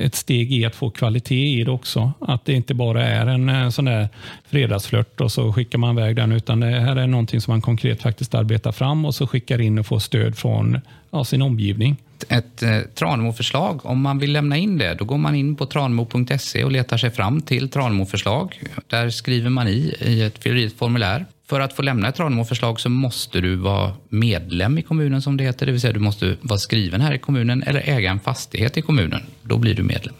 ett 0.00 0.14
steg 0.14 0.52
i 0.52 0.64
att 0.64 0.74
få 0.74 0.90
kvalitet 0.90 1.60
i 1.60 1.64
det 1.64 1.70
också. 1.70 2.12
Att 2.20 2.44
det 2.44 2.52
inte 2.52 2.74
bara 2.74 3.06
är 3.06 3.26
en 3.26 3.72
sån 3.72 3.84
där 3.84 4.08
fredagsflört 4.48 5.20
och 5.20 5.32
så 5.32 5.52
skickar 5.52 5.78
man 5.78 5.98
iväg 5.98 6.16
den, 6.16 6.32
utan 6.32 6.60
det 6.60 6.66
här 6.66 6.96
är 6.96 7.06
någonting 7.06 7.40
som 7.40 7.52
man 7.52 7.60
konkret 7.60 8.02
faktiskt 8.02 8.34
arbetar 8.34 8.72
fram 8.72 9.04
och 9.04 9.14
så 9.14 9.26
skickar 9.26 9.60
in 9.60 9.78
och 9.78 9.86
får 9.86 9.98
stöd 9.98 10.36
från 10.36 10.80
ja, 11.10 11.24
sin 11.24 11.42
omgivning 11.42 11.96
ett 12.28 12.62
eh, 12.62 12.80
Tranemo-förslag. 12.80 13.86
Om 13.86 14.00
man 14.00 14.18
vill 14.18 14.32
lämna 14.32 14.56
in 14.56 14.78
det, 14.78 14.94
då 14.94 15.04
går 15.04 15.18
man 15.18 15.34
in 15.34 15.56
på 15.56 15.66
tranemo.se 15.66 16.64
och 16.64 16.72
letar 16.72 16.96
sig 16.96 17.10
fram 17.10 17.40
till 17.40 17.68
Tranemo-förslag. 17.68 18.62
Där 18.86 19.10
skriver 19.10 19.50
man 19.50 19.68
i, 19.68 19.94
i 20.00 20.22
ett, 20.22 20.46
i 20.46 20.64
ett 20.64 20.78
formulär 20.78 21.26
för 21.48 21.60
att 21.60 21.72
få 21.72 21.82
lämna 21.82 22.08
ett 22.08 22.14
Tranemo-förslag 22.14 22.80
så 22.80 22.88
måste 22.88 23.40
du 23.40 23.56
vara 23.56 23.92
medlem 24.08 24.78
i 24.78 24.82
kommunen 24.82 25.22
som 25.22 25.36
det 25.36 25.44
heter, 25.44 25.66
det 25.66 25.72
vill 25.72 25.80
säga 25.80 25.92
du 25.92 26.00
måste 26.00 26.36
vara 26.40 26.58
skriven 26.58 27.00
här 27.00 27.14
i 27.14 27.18
kommunen 27.18 27.62
eller 27.62 27.88
äga 27.88 28.10
en 28.10 28.20
fastighet 28.20 28.76
i 28.76 28.82
kommunen. 28.82 29.20
Då 29.42 29.58
blir 29.58 29.74
du 29.74 29.82
medlem. 29.82 30.14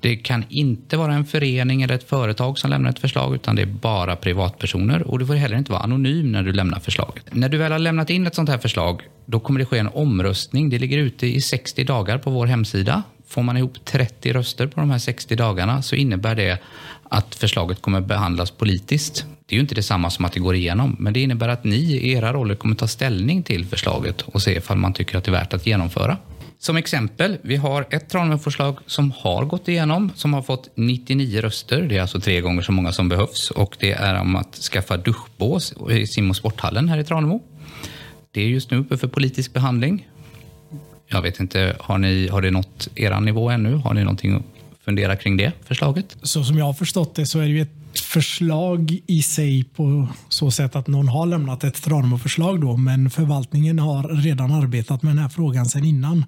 Det 0.00 0.16
kan 0.16 0.44
inte 0.48 0.96
vara 0.96 1.14
en 1.14 1.24
förening 1.24 1.82
eller 1.82 1.94
ett 1.94 2.08
företag 2.08 2.58
som 2.58 2.70
lämnar 2.70 2.90
ett 2.90 2.98
förslag 2.98 3.34
utan 3.34 3.56
det 3.56 3.62
är 3.62 3.66
bara 3.66 4.16
privatpersoner 4.16 5.02
och 5.02 5.18
du 5.18 5.26
får 5.26 5.34
heller 5.34 5.56
inte 5.56 5.72
vara 5.72 5.82
anonym 5.82 6.32
när 6.32 6.42
du 6.42 6.52
lämnar 6.52 6.80
förslaget. 6.80 7.24
När 7.30 7.48
du 7.48 7.58
väl 7.58 7.72
har 7.72 7.78
lämnat 7.78 8.10
in 8.10 8.26
ett 8.26 8.34
sånt 8.34 8.48
här 8.48 8.58
förslag 8.58 9.02
då 9.26 9.40
kommer 9.40 9.60
det 9.60 9.66
ske 9.66 9.78
en 9.78 9.88
omröstning. 9.88 10.70
Det 10.70 10.78
ligger 10.78 10.98
ute 10.98 11.26
i 11.26 11.40
60 11.40 11.84
dagar 11.84 12.18
på 12.18 12.30
vår 12.30 12.46
hemsida. 12.46 13.02
Får 13.28 13.42
man 13.42 13.56
ihop 13.56 13.84
30 13.84 14.32
röster 14.32 14.66
på 14.66 14.80
de 14.80 14.90
här 14.90 14.98
60 14.98 15.36
dagarna 15.36 15.82
så 15.82 15.96
innebär 15.96 16.34
det 16.34 16.58
att 17.10 17.34
förslaget 17.34 17.82
kommer 17.82 18.00
behandlas 18.00 18.50
politiskt. 18.50 19.26
Det 19.46 19.54
är 19.54 19.56
ju 19.56 19.60
inte 19.60 19.74
detsamma 19.74 20.10
som 20.10 20.24
att 20.24 20.32
det 20.32 20.40
går 20.40 20.54
igenom, 20.54 20.96
men 20.98 21.12
det 21.12 21.20
innebär 21.20 21.48
att 21.48 21.64
ni 21.64 21.76
i 21.76 22.12
era 22.12 22.32
roller 22.32 22.54
kommer 22.54 22.74
ta 22.74 22.88
ställning 22.88 23.42
till 23.42 23.66
förslaget 23.66 24.22
och 24.22 24.42
se 24.42 24.56
ifall 24.56 24.76
man 24.76 24.92
tycker 24.92 25.18
att 25.18 25.24
det 25.24 25.30
är 25.30 25.32
värt 25.32 25.54
att 25.54 25.66
genomföra. 25.66 26.16
Som 26.58 26.76
exempel, 26.76 27.38
vi 27.42 27.56
har 27.56 27.86
ett 27.90 28.08
Tranemo-förslag 28.08 28.78
som 28.86 29.12
har 29.18 29.44
gått 29.44 29.68
igenom, 29.68 30.12
som 30.14 30.34
har 30.34 30.42
fått 30.42 30.70
99 30.74 31.40
röster. 31.40 31.82
Det 31.82 31.96
är 31.96 32.00
alltså 32.00 32.20
tre 32.20 32.40
gånger 32.40 32.62
så 32.62 32.72
många 32.72 32.92
som 32.92 33.08
behövs 33.08 33.50
och 33.50 33.76
det 33.80 33.92
är 33.92 34.20
om 34.20 34.36
att 34.36 34.54
skaffa 34.54 34.96
duschbås 34.96 35.74
i 35.90 36.06
sim 36.06 36.30
och 36.30 36.36
sporthallen 36.36 36.88
här 36.88 36.98
i 36.98 37.04
Tranemo. 37.04 37.42
Det 38.30 38.40
är 38.40 38.46
just 38.46 38.70
nu 38.70 38.78
uppe 38.78 38.96
för 38.96 39.08
politisk 39.08 39.52
behandling. 39.52 40.08
Jag 41.08 41.22
vet 41.22 41.40
inte, 41.40 41.76
har, 41.80 41.98
ni, 41.98 42.28
har 42.28 42.42
det 42.42 42.50
nått 42.50 42.88
er 42.94 43.20
nivå 43.20 43.50
ännu? 43.50 43.74
Har 43.74 43.94
ni 43.94 44.00
någonting 44.00 44.42
fundera 44.86 45.16
kring 45.16 45.36
det 45.36 45.52
förslaget? 45.64 46.16
Så 46.22 46.44
som 46.44 46.58
jag 46.58 46.64
har 46.64 46.72
förstått 46.72 47.14
det 47.14 47.26
så 47.26 47.38
är 47.38 47.42
det 47.42 47.50
ju 47.50 47.60
ett 47.60 48.00
förslag 48.00 48.98
i 49.06 49.22
sig 49.22 49.64
på 49.64 50.08
så 50.28 50.50
sätt 50.50 50.76
att 50.76 50.86
någon 50.86 51.08
har 51.08 51.26
lämnat 51.26 51.64
ett 51.64 51.82
Tranemo-förslag 51.82 52.60
då, 52.60 52.76
men 52.76 53.10
förvaltningen 53.10 53.78
har 53.78 54.08
redan 54.08 54.52
arbetat 54.52 55.02
med 55.02 55.10
den 55.10 55.18
här 55.18 55.28
frågan 55.28 55.66
sedan 55.66 55.84
innan. 55.84 56.24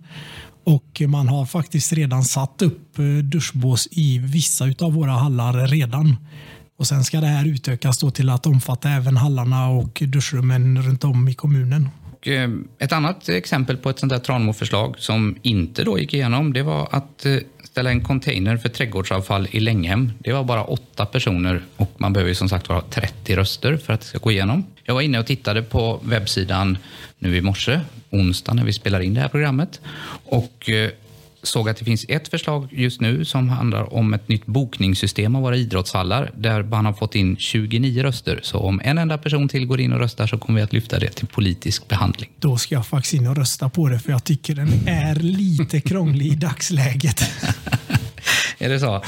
Och 0.64 1.02
man 1.06 1.28
har 1.28 1.46
faktiskt 1.46 1.92
redan 1.92 2.24
satt 2.24 2.62
upp 2.62 2.98
eh, 2.98 3.04
duschbås 3.04 3.88
i 3.90 4.18
vissa 4.18 4.64
av 4.80 4.92
våra 4.92 5.12
hallar 5.12 5.66
redan. 5.66 6.16
Och 6.78 6.86
Sen 6.86 7.04
ska 7.04 7.20
det 7.20 7.26
här 7.26 7.46
utökas 7.46 7.98
då 7.98 8.10
till 8.10 8.30
att 8.30 8.46
omfatta 8.46 8.90
även 8.90 9.16
hallarna 9.16 9.68
och 9.68 10.02
duschrummen 10.06 10.82
runt 10.82 11.04
om 11.04 11.28
i 11.28 11.34
kommunen. 11.34 11.88
Och 12.12 12.28
eh, 12.28 12.50
ett 12.78 12.92
annat 12.92 13.28
exempel 13.28 13.76
på 13.76 13.90
ett 13.90 13.98
sånt 13.98 14.12
där 14.12 14.18
Tranemo-förslag 14.18 14.94
som 14.98 15.36
inte 15.42 15.84
då 15.84 15.98
gick 15.98 16.14
igenom, 16.14 16.52
det 16.52 16.62
var 16.62 16.88
att 16.90 17.26
eh, 17.26 17.36
ställa 17.78 17.90
en 17.90 18.00
container 18.00 18.56
för 18.56 18.68
trädgårdsavfall 18.68 19.48
i 19.50 19.60
Länghem. 19.60 20.12
Det 20.18 20.32
var 20.32 20.44
bara 20.44 20.64
åtta 20.64 21.06
personer 21.06 21.62
och 21.76 21.90
man 21.96 22.12
behöver 22.12 22.28
ju 22.28 22.34
som 22.34 22.48
sagt 22.48 22.66
ha 22.66 22.80
30 22.90 23.36
röster 23.36 23.76
för 23.76 23.92
att 23.92 24.00
det 24.00 24.06
ska 24.06 24.18
gå 24.18 24.30
igenom. 24.30 24.64
Jag 24.84 24.94
var 24.94 25.00
inne 25.00 25.18
och 25.18 25.26
tittade 25.26 25.62
på 25.62 26.00
webbsidan 26.02 26.78
nu 27.18 27.36
i 27.36 27.40
morse, 27.40 27.80
onsdag 28.10 28.54
när 28.54 28.64
vi 28.64 28.72
spelar 28.72 29.00
in 29.00 29.14
det 29.14 29.20
här 29.20 29.28
programmet. 29.28 29.80
Och 30.24 30.70
eh, 30.70 30.90
såg 31.42 31.68
att 31.68 31.76
det 31.76 31.84
finns 31.84 32.04
ett 32.08 32.28
förslag 32.28 32.68
just 32.70 33.00
nu 33.00 33.24
som 33.24 33.48
handlar 33.48 33.94
om 33.94 34.14
ett 34.14 34.28
nytt 34.28 34.46
bokningssystem 34.46 35.36
av 35.36 35.42
våra 35.42 35.56
idrottshallar 35.56 36.30
där 36.36 36.62
man 36.62 36.86
har 36.86 36.92
fått 36.92 37.14
in 37.14 37.36
29 37.36 38.02
röster. 38.02 38.40
Så 38.42 38.58
om 38.58 38.80
en 38.84 38.98
enda 38.98 39.18
person 39.18 39.48
till 39.48 39.66
går 39.66 39.80
in 39.80 39.92
och 39.92 39.98
röstar 39.98 40.26
så 40.26 40.38
kommer 40.38 40.60
vi 40.60 40.64
att 40.64 40.72
lyfta 40.72 40.98
det 40.98 41.10
till 41.10 41.26
politisk 41.26 41.88
behandling. 41.88 42.30
Då 42.38 42.56
ska 42.56 42.74
jag 42.74 42.86
faktiskt 42.86 43.14
in 43.14 43.26
och 43.26 43.36
rösta 43.36 43.68
på 43.68 43.88
det 43.88 43.98
för 43.98 44.10
jag 44.10 44.24
tycker 44.24 44.54
den 44.54 44.88
är 44.88 45.14
lite 45.14 45.80
krånglig 45.80 46.26
i 46.26 46.34
dagsläget. 46.34 47.22
är 48.64 48.68
det 48.68 48.80
så? 48.80 49.02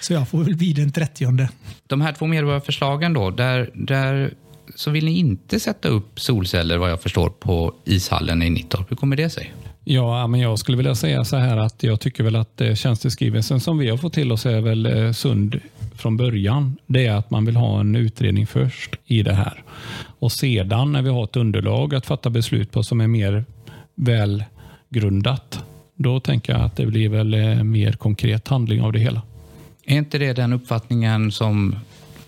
Så 0.00 0.12
jag 0.12 0.28
får 0.28 0.44
väl 0.44 0.56
bli 0.56 0.72
den 0.72 0.92
30. 0.92 1.48
De 1.86 2.00
här 2.00 2.12
två 2.12 2.26
medborgarförslagen 2.26 3.12
då, 3.12 3.30
där, 3.30 3.70
där 3.74 4.34
så 4.74 4.90
vill 4.90 5.04
ni 5.04 5.18
inte 5.18 5.60
sätta 5.60 5.88
upp 5.88 6.20
solceller 6.20 6.78
vad 6.78 6.90
jag 6.90 7.02
förstår 7.02 7.30
på 7.30 7.74
ishallen 7.84 8.42
i 8.42 8.50
Nittorp. 8.50 8.90
Hur 8.90 8.96
kommer 8.96 9.16
det 9.16 9.30
sig? 9.30 9.52
Ja, 9.84 10.26
men 10.26 10.40
jag 10.40 10.58
skulle 10.58 10.76
vilja 10.76 10.94
säga 10.94 11.24
så 11.24 11.36
här 11.36 11.56
att 11.56 11.82
jag 11.82 12.00
tycker 12.00 12.24
väl 12.24 12.36
att 12.36 12.60
eh, 12.60 12.74
tjänsteskrivelsen 12.74 13.60
som 13.60 13.78
vi 13.78 13.90
har 13.90 13.96
fått 13.96 14.12
till 14.12 14.32
oss 14.32 14.46
är 14.46 14.60
väl 14.60 14.86
eh, 14.86 15.12
sund 15.12 15.60
från 15.94 16.16
början. 16.16 16.76
Det 16.86 17.06
är 17.06 17.14
att 17.14 17.30
man 17.30 17.44
vill 17.44 17.56
ha 17.56 17.80
en 17.80 17.96
utredning 17.96 18.46
först 18.46 18.96
i 19.04 19.22
det 19.22 19.34
här. 19.34 19.62
Och 20.18 20.32
sedan 20.32 20.92
när 20.92 21.02
vi 21.02 21.10
har 21.10 21.24
ett 21.24 21.36
underlag 21.36 21.94
att 21.94 22.06
fatta 22.06 22.30
beslut 22.30 22.72
på 22.72 22.82
som 22.82 23.00
är 23.00 23.06
mer 23.06 23.44
välgrundat, 23.94 25.64
då 25.96 26.20
tänker 26.20 26.52
jag 26.52 26.62
att 26.62 26.76
det 26.76 26.86
blir 26.86 27.08
väl 27.08 27.34
eh, 27.34 27.62
mer 27.62 27.92
konkret 27.92 28.48
handling 28.48 28.82
av 28.82 28.92
det 28.92 28.98
hela. 28.98 29.22
Är 29.84 29.98
inte 29.98 30.18
det 30.18 30.32
den 30.32 30.52
uppfattningen 30.52 31.32
som 31.32 31.76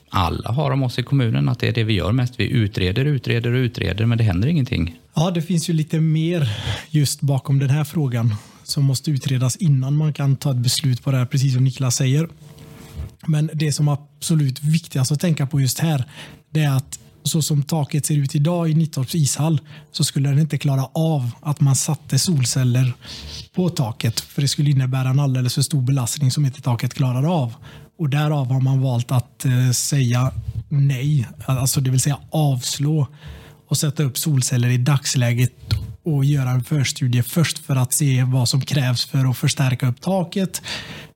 alla 0.09 0.51
har 0.53 0.71
om 0.71 0.83
oss 0.83 0.99
i 0.99 1.03
kommunen, 1.03 1.49
att 1.49 1.59
det 1.59 1.69
är 1.69 1.73
det 1.73 1.85
vi 1.85 1.95
gör 1.95 2.13
mest. 2.13 2.41
Vi 2.41 2.51
utreder, 2.51 3.05
utreder 3.05 3.53
och 3.53 3.59
utreder, 3.59 4.07
men 4.07 4.19
det 4.19 4.25
händer 4.25 4.49
ingenting. 4.49 4.97
Ja, 5.15 5.31
det 5.31 5.43
finns 5.43 5.71
ju 5.71 5.73
lite 5.73 6.01
mer 6.01 6.49
just 6.91 7.21
bakom 7.21 7.59
den 7.59 7.71
här 7.71 7.85
frågan 7.85 8.35
som 8.65 8.85
måste 8.85 9.11
utredas 9.11 9.57
innan 9.57 9.97
man 9.97 10.13
kan 10.13 10.37
ta 10.37 10.51
ett 10.51 10.57
beslut 10.57 11.03
på 11.03 11.11
det 11.11 11.17
här, 11.17 11.27
precis 11.27 11.55
som 11.55 11.65
Niklas 11.65 11.97
säger. 11.97 12.29
Men 13.27 13.51
det 13.53 13.73
som 13.73 13.89
är 13.89 13.93
absolut 13.93 14.63
viktigast 14.63 15.13
att 15.13 15.21
tänka 15.21 15.47
på 15.47 15.61
just 15.61 15.79
här, 15.79 16.05
det 16.51 16.61
är 16.61 16.77
att 16.77 16.99
så 17.29 17.43
som 17.43 17.63
taket 17.63 18.07
ser 18.07 18.17
ut 18.17 18.35
idag 18.35 18.71
i 18.71 18.75
Nittorps 18.75 19.15
ishall 19.15 19.61
så 19.93 20.05
skulle 20.05 20.29
den 20.29 20.39
inte 20.39 20.59
klara 20.59 20.85
av 20.95 21.31
att 21.41 21.61
man 21.61 21.77
satte 21.77 22.19
solceller 22.19 22.93
på 23.55 23.69
taket. 23.69 24.21
För 24.21 24.43
det 24.43 24.49
skulle 24.49 24.71
innebära 24.71 25.09
en 25.09 25.21
alldeles 25.21 25.55
för 25.55 25.63
stor 25.63 25.83
belastning 25.83 26.31
som 26.31 26.45
inte 26.45 26.63
taket 26.63 26.95
klarar 26.95 27.43
av. 27.43 27.55
Och 27.99 28.09
därav 28.09 28.53
har 28.53 28.61
man 28.61 28.81
valt 28.81 29.13
att 29.13 29.45
eh, 29.45 29.71
säga 29.71 30.33
nej, 30.69 31.27
alltså 31.47 31.81
det 31.81 31.91
vill 31.91 32.01
säga 32.01 32.19
avslå 32.31 33.07
och 33.69 33.77
sätta 33.77 34.03
upp 34.03 34.19
solceller 34.19 34.69
i 34.69 34.79
dagsläget 34.79 35.53
och 36.05 36.25
göra 36.25 36.51
en 36.51 36.65
förstudie 36.65 37.23
först 37.23 37.59
för 37.59 37.77
att 37.77 37.93
se 37.93 38.25
vad 38.25 38.49
som 38.49 38.61
krävs 38.61 39.05
för 39.05 39.31
att 39.31 39.37
förstärka 39.37 39.89
upp 39.89 40.01
taket, 40.01 40.63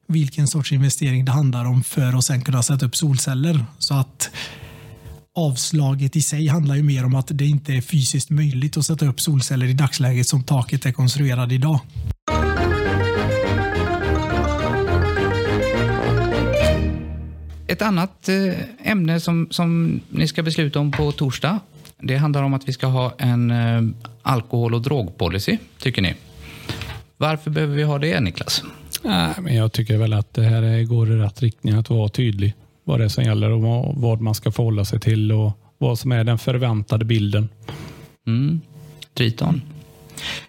vilken 0.08 0.48
sorts 0.48 0.72
investering 0.72 1.24
det 1.24 1.32
handlar 1.32 1.64
om 1.64 1.82
för 1.82 2.18
att 2.18 2.24
sen 2.24 2.42
kunna 2.42 2.62
sätta 2.62 2.86
upp 2.86 2.96
solceller. 2.96 3.64
Så 3.78 3.94
att 3.94 4.30
avslaget 5.34 6.16
i 6.16 6.22
sig 6.22 6.46
handlar 6.46 6.74
ju 6.74 6.82
mer 6.82 7.04
om 7.04 7.14
att 7.14 7.28
det 7.30 7.46
inte 7.46 7.72
är 7.72 7.80
fysiskt 7.80 8.30
möjligt 8.30 8.76
att 8.76 8.84
sätta 8.84 9.06
upp 9.06 9.20
solceller 9.20 9.66
i 9.66 9.72
dagsläget 9.72 10.26
som 10.26 10.44
taket 10.44 10.86
är 10.86 10.92
konstruerat 10.92 11.52
idag. 11.52 11.80
Ett 17.66 17.82
annat 17.82 18.28
eh, 18.28 18.90
ämne 18.90 19.20
som, 19.20 19.48
som 19.50 20.00
ni 20.08 20.28
ska 20.28 20.42
besluta 20.42 20.80
om 20.80 20.92
på 20.92 21.12
torsdag 21.12 21.60
det 21.98 22.16
handlar 22.16 22.42
om 22.42 22.54
att 22.54 22.68
vi 22.68 22.72
ska 22.72 22.86
ha 22.86 23.14
en 23.18 23.50
eh, 23.50 23.82
alkohol 24.22 24.74
och 24.74 24.82
drogpolicy, 24.82 25.58
tycker 25.78 26.02
ni. 26.02 26.14
Varför 27.16 27.50
behöver 27.50 27.76
vi 27.76 27.82
ha 27.82 27.98
det, 27.98 28.20
Niklas? 28.20 28.62
Nej, 29.02 29.34
men 29.40 29.54
jag 29.54 29.72
tycker 29.72 29.98
väl 29.98 30.12
att 30.12 30.34
det 30.34 30.42
här 30.42 30.84
går 30.84 31.12
i 31.12 31.16
rätt 31.16 31.42
riktning, 31.42 31.74
att 31.74 31.90
vara 31.90 32.08
tydlig 32.08 32.54
vad 32.84 33.00
det 33.00 33.04
är 33.04 33.08
som 33.08 33.24
gäller 33.24 33.50
och 33.50 33.94
vad 33.96 34.20
man 34.20 34.34
ska 34.34 34.52
förhålla 34.52 34.84
sig 34.84 35.00
till 35.00 35.32
och 35.32 35.52
vad 35.78 35.98
som 35.98 36.12
är 36.12 36.24
den 36.24 36.38
förväntade 36.38 37.04
bilden. 37.04 37.48
Mm. 38.26 38.60
Triton? 39.14 39.62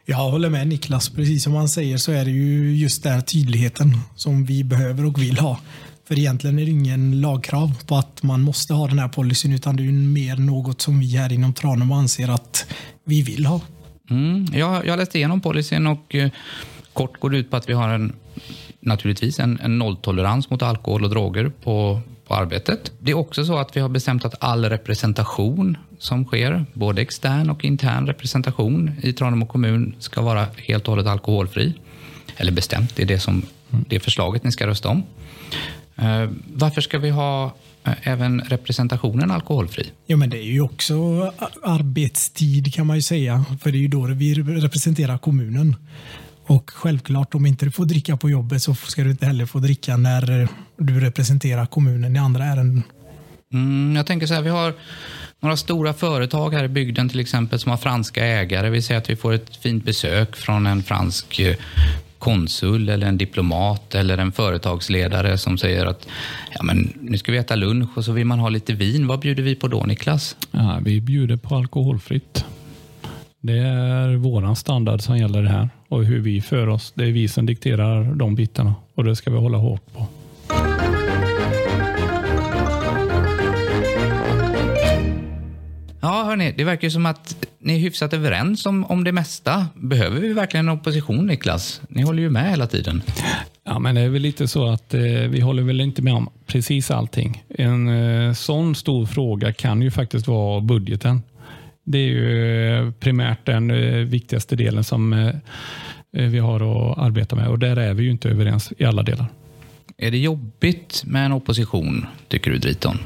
Jag 0.06 0.18
håller 0.18 0.50
med 0.50 0.68
Niklas. 0.68 1.10
Precis 1.10 1.44
som 1.44 1.54
han 1.54 1.70
säger 1.70 1.98
så 1.98 2.12
är 2.12 2.26
det 2.26 2.32
ju 2.32 2.76
just 2.76 3.04
den 3.04 3.24
tydligheten 3.24 3.98
som 4.16 4.46
vi 4.46 4.64
behöver 4.64 5.06
och 5.06 5.22
vill 5.22 5.38
ha. 5.38 5.60
För 6.08 6.20
egentligen 6.20 6.60
är 6.60 6.66
det 6.66 6.72
ingen 6.72 7.22
lagkrav 7.22 7.84
på 7.88 7.96
att 7.96 8.24
man 8.24 8.42
måste 8.42 8.74
ha 8.74 8.88
den 8.88 9.00
här 9.00 9.08
policyn 9.08 9.54
utan 9.54 9.76
det 9.76 9.84
är 9.84 9.92
mer 9.92 10.36
något 10.36 10.82
som 10.82 11.00
vi 11.00 11.18
här 11.18 11.34
inom 11.34 11.54
Tranum 11.54 11.92
anser 11.92 12.30
att 12.30 12.66
vi 13.04 13.22
vill 13.22 13.46
ha. 13.46 13.62
Mm, 14.10 14.46
jag, 14.54 14.86
jag 14.86 14.98
läste 14.98 15.18
igenom 15.18 15.42
policyn 15.42 15.88
och 15.88 16.16
eh, 16.16 16.30
kort 16.94 17.20
går 17.20 17.30
det 17.30 17.38
ut 17.38 17.50
på 17.50 17.58
att 17.58 17.70
vi 17.70 17.74
har 17.74 17.90
en 17.90 18.14
naturligtvis 18.80 19.40
en, 19.40 19.60
en 19.60 19.78
nolltolerans 19.78 20.50
mot 20.50 20.62
alkohol 20.62 21.04
och 21.04 21.10
droger 21.10 21.52
på, 21.64 22.02
på 22.34 22.40
arbetet. 22.40 22.92
Det 23.00 23.12
är 23.12 23.16
också 23.16 23.46
så 23.46 23.58
att 23.58 23.76
vi 23.76 23.80
har 23.80 23.90
bestämt 23.90 24.26
att 24.26 24.36
all 24.40 24.66
representation 24.66 25.78
som 26.00 26.26
sker, 26.26 26.66
både 26.74 27.02
extern 27.02 27.50
och 27.50 27.66
intern 27.66 28.08
representation 28.08 28.92
i 29.02 29.14
Tranemo 29.14 29.46
kommun 29.46 29.96
ska 30.00 30.22
vara 30.22 30.48
helt 30.58 30.88
och 30.88 30.92
hållet 30.92 31.08
alkoholfri. 31.08 31.74
Eller 32.38 32.52
bestämt, 32.52 32.96
det 32.96 33.04
är 33.04 33.08
det, 33.08 33.20
som, 33.20 33.46
det 33.70 34.00
förslaget 34.00 34.44
ni 34.44 34.52
ska 34.52 34.68
rösta 34.68 34.90
om. 34.90 35.04
Eh, 35.96 36.30
varför 36.54 36.82
ska 36.82 37.00
vi 37.00 37.10
ha 37.10 37.56
eh, 37.84 37.94
även 38.04 38.42
representationen 38.42 39.32
alkoholfri? 39.32 39.92
Jo, 40.08 40.18
men 40.18 40.30
det 40.30 40.38
är 40.38 40.52
ju 40.52 40.62
också 40.62 40.96
arbetstid 41.64 42.74
kan 42.74 42.88
man 42.88 42.96
ju 42.96 43.02
säga, 43.02 43.46
för 43.62 43.72
det 43.72 43.78
är 43.78 43.82
ju 43.82 43.88
då 43.88 44.08
vi 44.08 44.34
representerar 44.34 45.18
kommunen. 45.18 45.76
Och 46.46 46.72
självklart, 46.72 47.36
om 47.36 47.46
inte 47.46 47.66
du 47.66 47.72
får 47.72 47.86
dricka 47.86 48.18
på 48.18 48.30
jobbet 48.30 48.62
så 48.62 48.76
ska 48.76 49.04
du 49.04 49.12
inte 49.12 49.26
heller 49.26 49.46
få 49.46 49.60
dricka 49.60 49.98
när 49.98 50.48
du 50.78 51.00
representerar 51.00 51.66
kommunen 51.66 52.16
i 52.16 52.20
andra 52.20 52.44
ärenden. 52.44 52.84
Mm, 53.54 53.96
jag 53.96 54.06
tänker 54.06 54.28
så 54.28 54.34
här, 54.34 54.42
vi 54.42 54.50
har 54.50 54.74
några 55.40 55.58
stora 55.58 55.94
företag 55.94 56.54
här 56.54 56.64
i 56.64 56.68
bygden 56.68 57.10
till 57.10 57.20
exempel 57.20 57.60
som 57.60 57.70
har 57.70 57.78
franska 57.78 58.26
ägare. 58.26 58.70
Vi 58.70 58.82
säger 58.82 59.02
att 59.02 59.10
vi 59.10 59.16
får 59.16 59.34
ett 59.34 59.56
fint 59.56 59.86
besök 59.86 60.36
från 60.36 60.68
en 60.68 60.84
fransk 60.84 61.40
eh, 61.40 61.56
konsul 62.20 62.90
eller 62.90 63.08
en 63.08 63.18
diplomat 63.18 63.96
eller 63.96 64.18
en 64.18 64.32
företagsledare 64.32 65.38
som 65.38 65.58
säger 65.58 65.86
att 65.86 66.08
ja, 66.56 66.64
men 66.64 66.94
nu 67.02 67.18
ska 67.18 67.32
vi 67.32 67.38
äta 67.38 67.56
lunch 67.56 67.98
och 67.98 68.06
så 68.06 68.12
vill 68.12 68.26
man 68.26 68.40
ha 68.40 68.50
lite 68.50 68.74
vin. 68.74 69.08
Vad 69.08 69.20
bjuder 69.20 69.44
vi 69.44 69.56
på 69.56 69.68
då, 69.68 69.84
Niklas? 69.84 70.36
Ja, 70.52 70.80
vi 70.82 71.02
bjuder 71.02 71.38
på 71.38 71.56
alkoholfritt. 71.56 72.46
Det 73.46 73.58
är 73.58 74.16
våran 74.16 74.56
standard 74.56 75.02
som 75.02 75.18
gäller 75.18 75.44
här 75.44 75.70
och 75.90 76.06
hur 76.06 76.20
vi 76.20 76.42
för 76.42 76.68
oss. 76.68 76.94
Det 76.96 77.04
är 77.04 77.12
vi 77.12 77.28
som 77.28 77.46
dikterar 77.46 78.16
de 78.16 78.36
bitarna 78.36 78.76
och 78.96 79.04
det 79.04 79.16
ska 79.16 79.32
vi 79.32 79.38
hålla 79.38 79.58
hårt 79.58 79.94
på. 79.94 80.08
Ja, 86.02 86.24
hörni, 86.24 86.54
det 86.58 86.64
verkar 86.64 86.88
ju 86.88 86.92
som 86.92 87.06
att 87.06 87.48
ni 87.60 87.76
är 87.76 87.80
hyfsat 87.80 88.14
överens 88.14 88.66
om, 88.66 88.86
om 88.86 89.04
det 89.04 89.12
mesta. 89.12 89.68
Behöver 89.76 90.20
vi 90.20 90.34
verkligen 90.34 90.70
en 90.70 90.76
opposition, 90.76 91.28
Niklas? 91.28 91.82
Ni 91.90 92.02
håller 92.02 92.22
ju 92.22 92.30
med 92.30 92.50
hela 92.50 92.68
tiden. 92.68 93.02
Ja, 93.64 93.80
men 93.80 93.96
det 93.96 94.02
är 94.02 94.10
väl 94.10 94.22
lite 94.22 94.48
så 94.48 94.68
att 94.68 94.94
eh, 94.94 95.02
vi 95.30 95.42
håller 95.42 95.64
väl 95.64 95.82
inte 95.82 96.02
med 96.02 96.14
om 96.14 96.30
precis 96.46 96.92
allting. 96.92 97.44
En 97.50 97.88
eh, 97.88 98.34
sån 98.34 98.76
stor 98.76 99.06
fråga 99.06 99.54
kan 99.54 99.82
ju 99.82 99.92
faktiskt 99.92 100.28
vara 100.28 100.62
budgeten. 100.62 101.22
Det 101.84 101.98
är 101.98 102.08
ju 102.08 102.68
eh, 102.74 102.92
primärt 102.92 103.46
den 103.46 103.72
eh, 103.72 103.98
viktigaste 103.98 104.56
delen 104.56 104.84
som 104.84 105.14
eh, 105.14 105.34
vi 106.12 106.40
har 106.40 106.56
att 106.56 106.98
arbeta 106.98 107.36
med 107.36 107.48
och 107.48 107.60
där 107.60 107.76
är 107.76 107.94
vi 107.94 108.04
ju 108.04 108.12
inte 108.12 108.30
överens 108.30 108.74
i 108.78 108.86
alla 108.86 109.04
delar. 109.04 109.26
Är 109.98 110.12
det 110.12 110.18
jobbigt 110.18 111.04
med 111.06 111.26
en 111.26 111.32
opposition, 111.32 112.06
tycker 112.28 112.52
du, 112.52 112.58
Driton? 112.58 112.98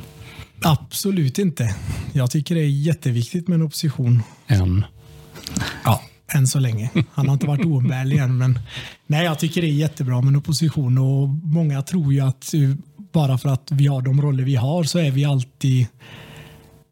Absolut 0.62 1.40
inte. 1.40 1.76
Jag 2.14 2.32
tycker 2.32 2.56
det 2.56 2.62
är 2.62 2.70
jätteviktigt 2.70 3.48
med 3.48 3.56
en 3.56 3.62
opposition. 3.62 4.24
Än. 4.48 4.86
Ja, 5.84 6.02
än 6.34 6.48
så 6.48 6.60
länge. 6.60 6.90
Han 7.14 7.28
har 7.28 7.34
inte 7.34 7.48
varit 7.48 7.66
oumbärlig 7.66 8.18
än, 8.18 8.38
men 8.38 8.60
nej, 9.08 9.26
jag 9.26 9.40
tycker 9.40 9.62
det 9.62 9.68
är 9.68 9.72
jättebra 9.72 10.22
med 10.22 10.28
en 10.28 10.36
opposition 10.36 10.98
och 10.98 11.30
många 11.30 11.82
tror 11.82 12.14
ju 12.14 12.20
att 12.20 12.54
bara 13.12 13.38
för 13.38 13.50
att 13.50 13.72
vi 13.72 13.88
har 13.88 14.02
de 14.02 14.22
roller 14.22 14.44
vi 14.44 14.56
har 14.56 14.84
så 14.84 15.00
är 15.00 15.12
vi 15.12 15.26
alltid 15.26 15.88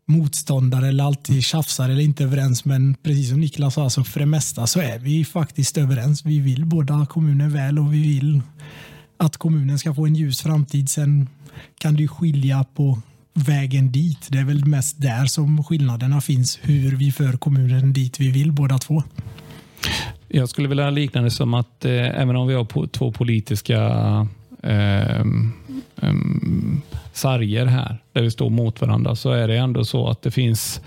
motståndare 0.05 0.87
eller 0.87 1.03
alltid 1.03 1.43
tjafsar 1.43 1.89
eller 1.89 2.01
inte 2.01 2.23
överens. 2.23 2.65
Men 2.65 2.95
precis 3.03 3.29
som 3.29 3.39
Niklas 3.39 3.73
sa, 3.73 3.89
så 3.89 4.03
för 4.03 4.19
det 4.19 4.25
mesta 4.25 4.67
så 4.67 4.79
är 4.79 4.99
vi 4.99 5.25
faktiskt 5.25 5.77
överens. 5.77 6.25
Vi 6.25 6.39
vill 6.39 6.65
båda 6.65 7.05
kommunen 7.05 7.53
väl 7.53 7.79
och 7.79 7.93
vi 7.93 8.01
vill 8.01 8.41
att 9.17 9.37
kommunen 9.37 9.79
ska 9.79 9.93
få 9.93 10.05
en 10.05 10.15
ljus 10.15 10.41
framtid. 10.41 10.89
Sen 10.89 11.29
kan 11.77 11.95
det 11.95 12.07
skilja 12.07 12.65
på 12.75 13.01
vägen 13.33 13.91
dit. 13.91 14.27
Det 14.29 14.37
är 14.37 14.43
väl 14.43 14.65
mest 14.65 15.01
där 15.01 15.25
som 15.25 15.63
skillnaderna 15.63 16.21
finns, 16.21 16.59
hur 16.61 16.95
vi 16.95 17.11
för 17.11 17.33
kommunen 17.33 17.93
dit 17.93 18.19
vi 18.19 18.31
vill 18.31 18.51
båda 18.51 18.77
två. 18.77 19.03
Jag 20.27 20.49
skulle 20.49 20.67
vilja 20.67 20.89
likna 20.89 21.21
det 21.21 21.31
som 21.31 21.53
att 21.53 21.85
eh, 21.85 21.91
även 21.91 22.35
om 22.35 22.47
vi 22.47 22.53
har 22.53 22.65
po 22.65 22.87
två 22.87 23.11
politiska 23.11 23.77
eh, 24.63 25.19
eh, 25.19 25.25
sarger 27.15 27.65
här, 27.65 27.97
där 28.13 28.21
vi 28.21 28.31
står 28.31 28.49
mot 28.49 28.81
varandra, 28.81 29.15
så 29.15 29.31
är 29.31 29.47
det 29.47 29.57
ändå 29.57 29.85
så 29.85 30.07
att 30.07 30.21
det 30.21 30.31
finns 30.31 30.81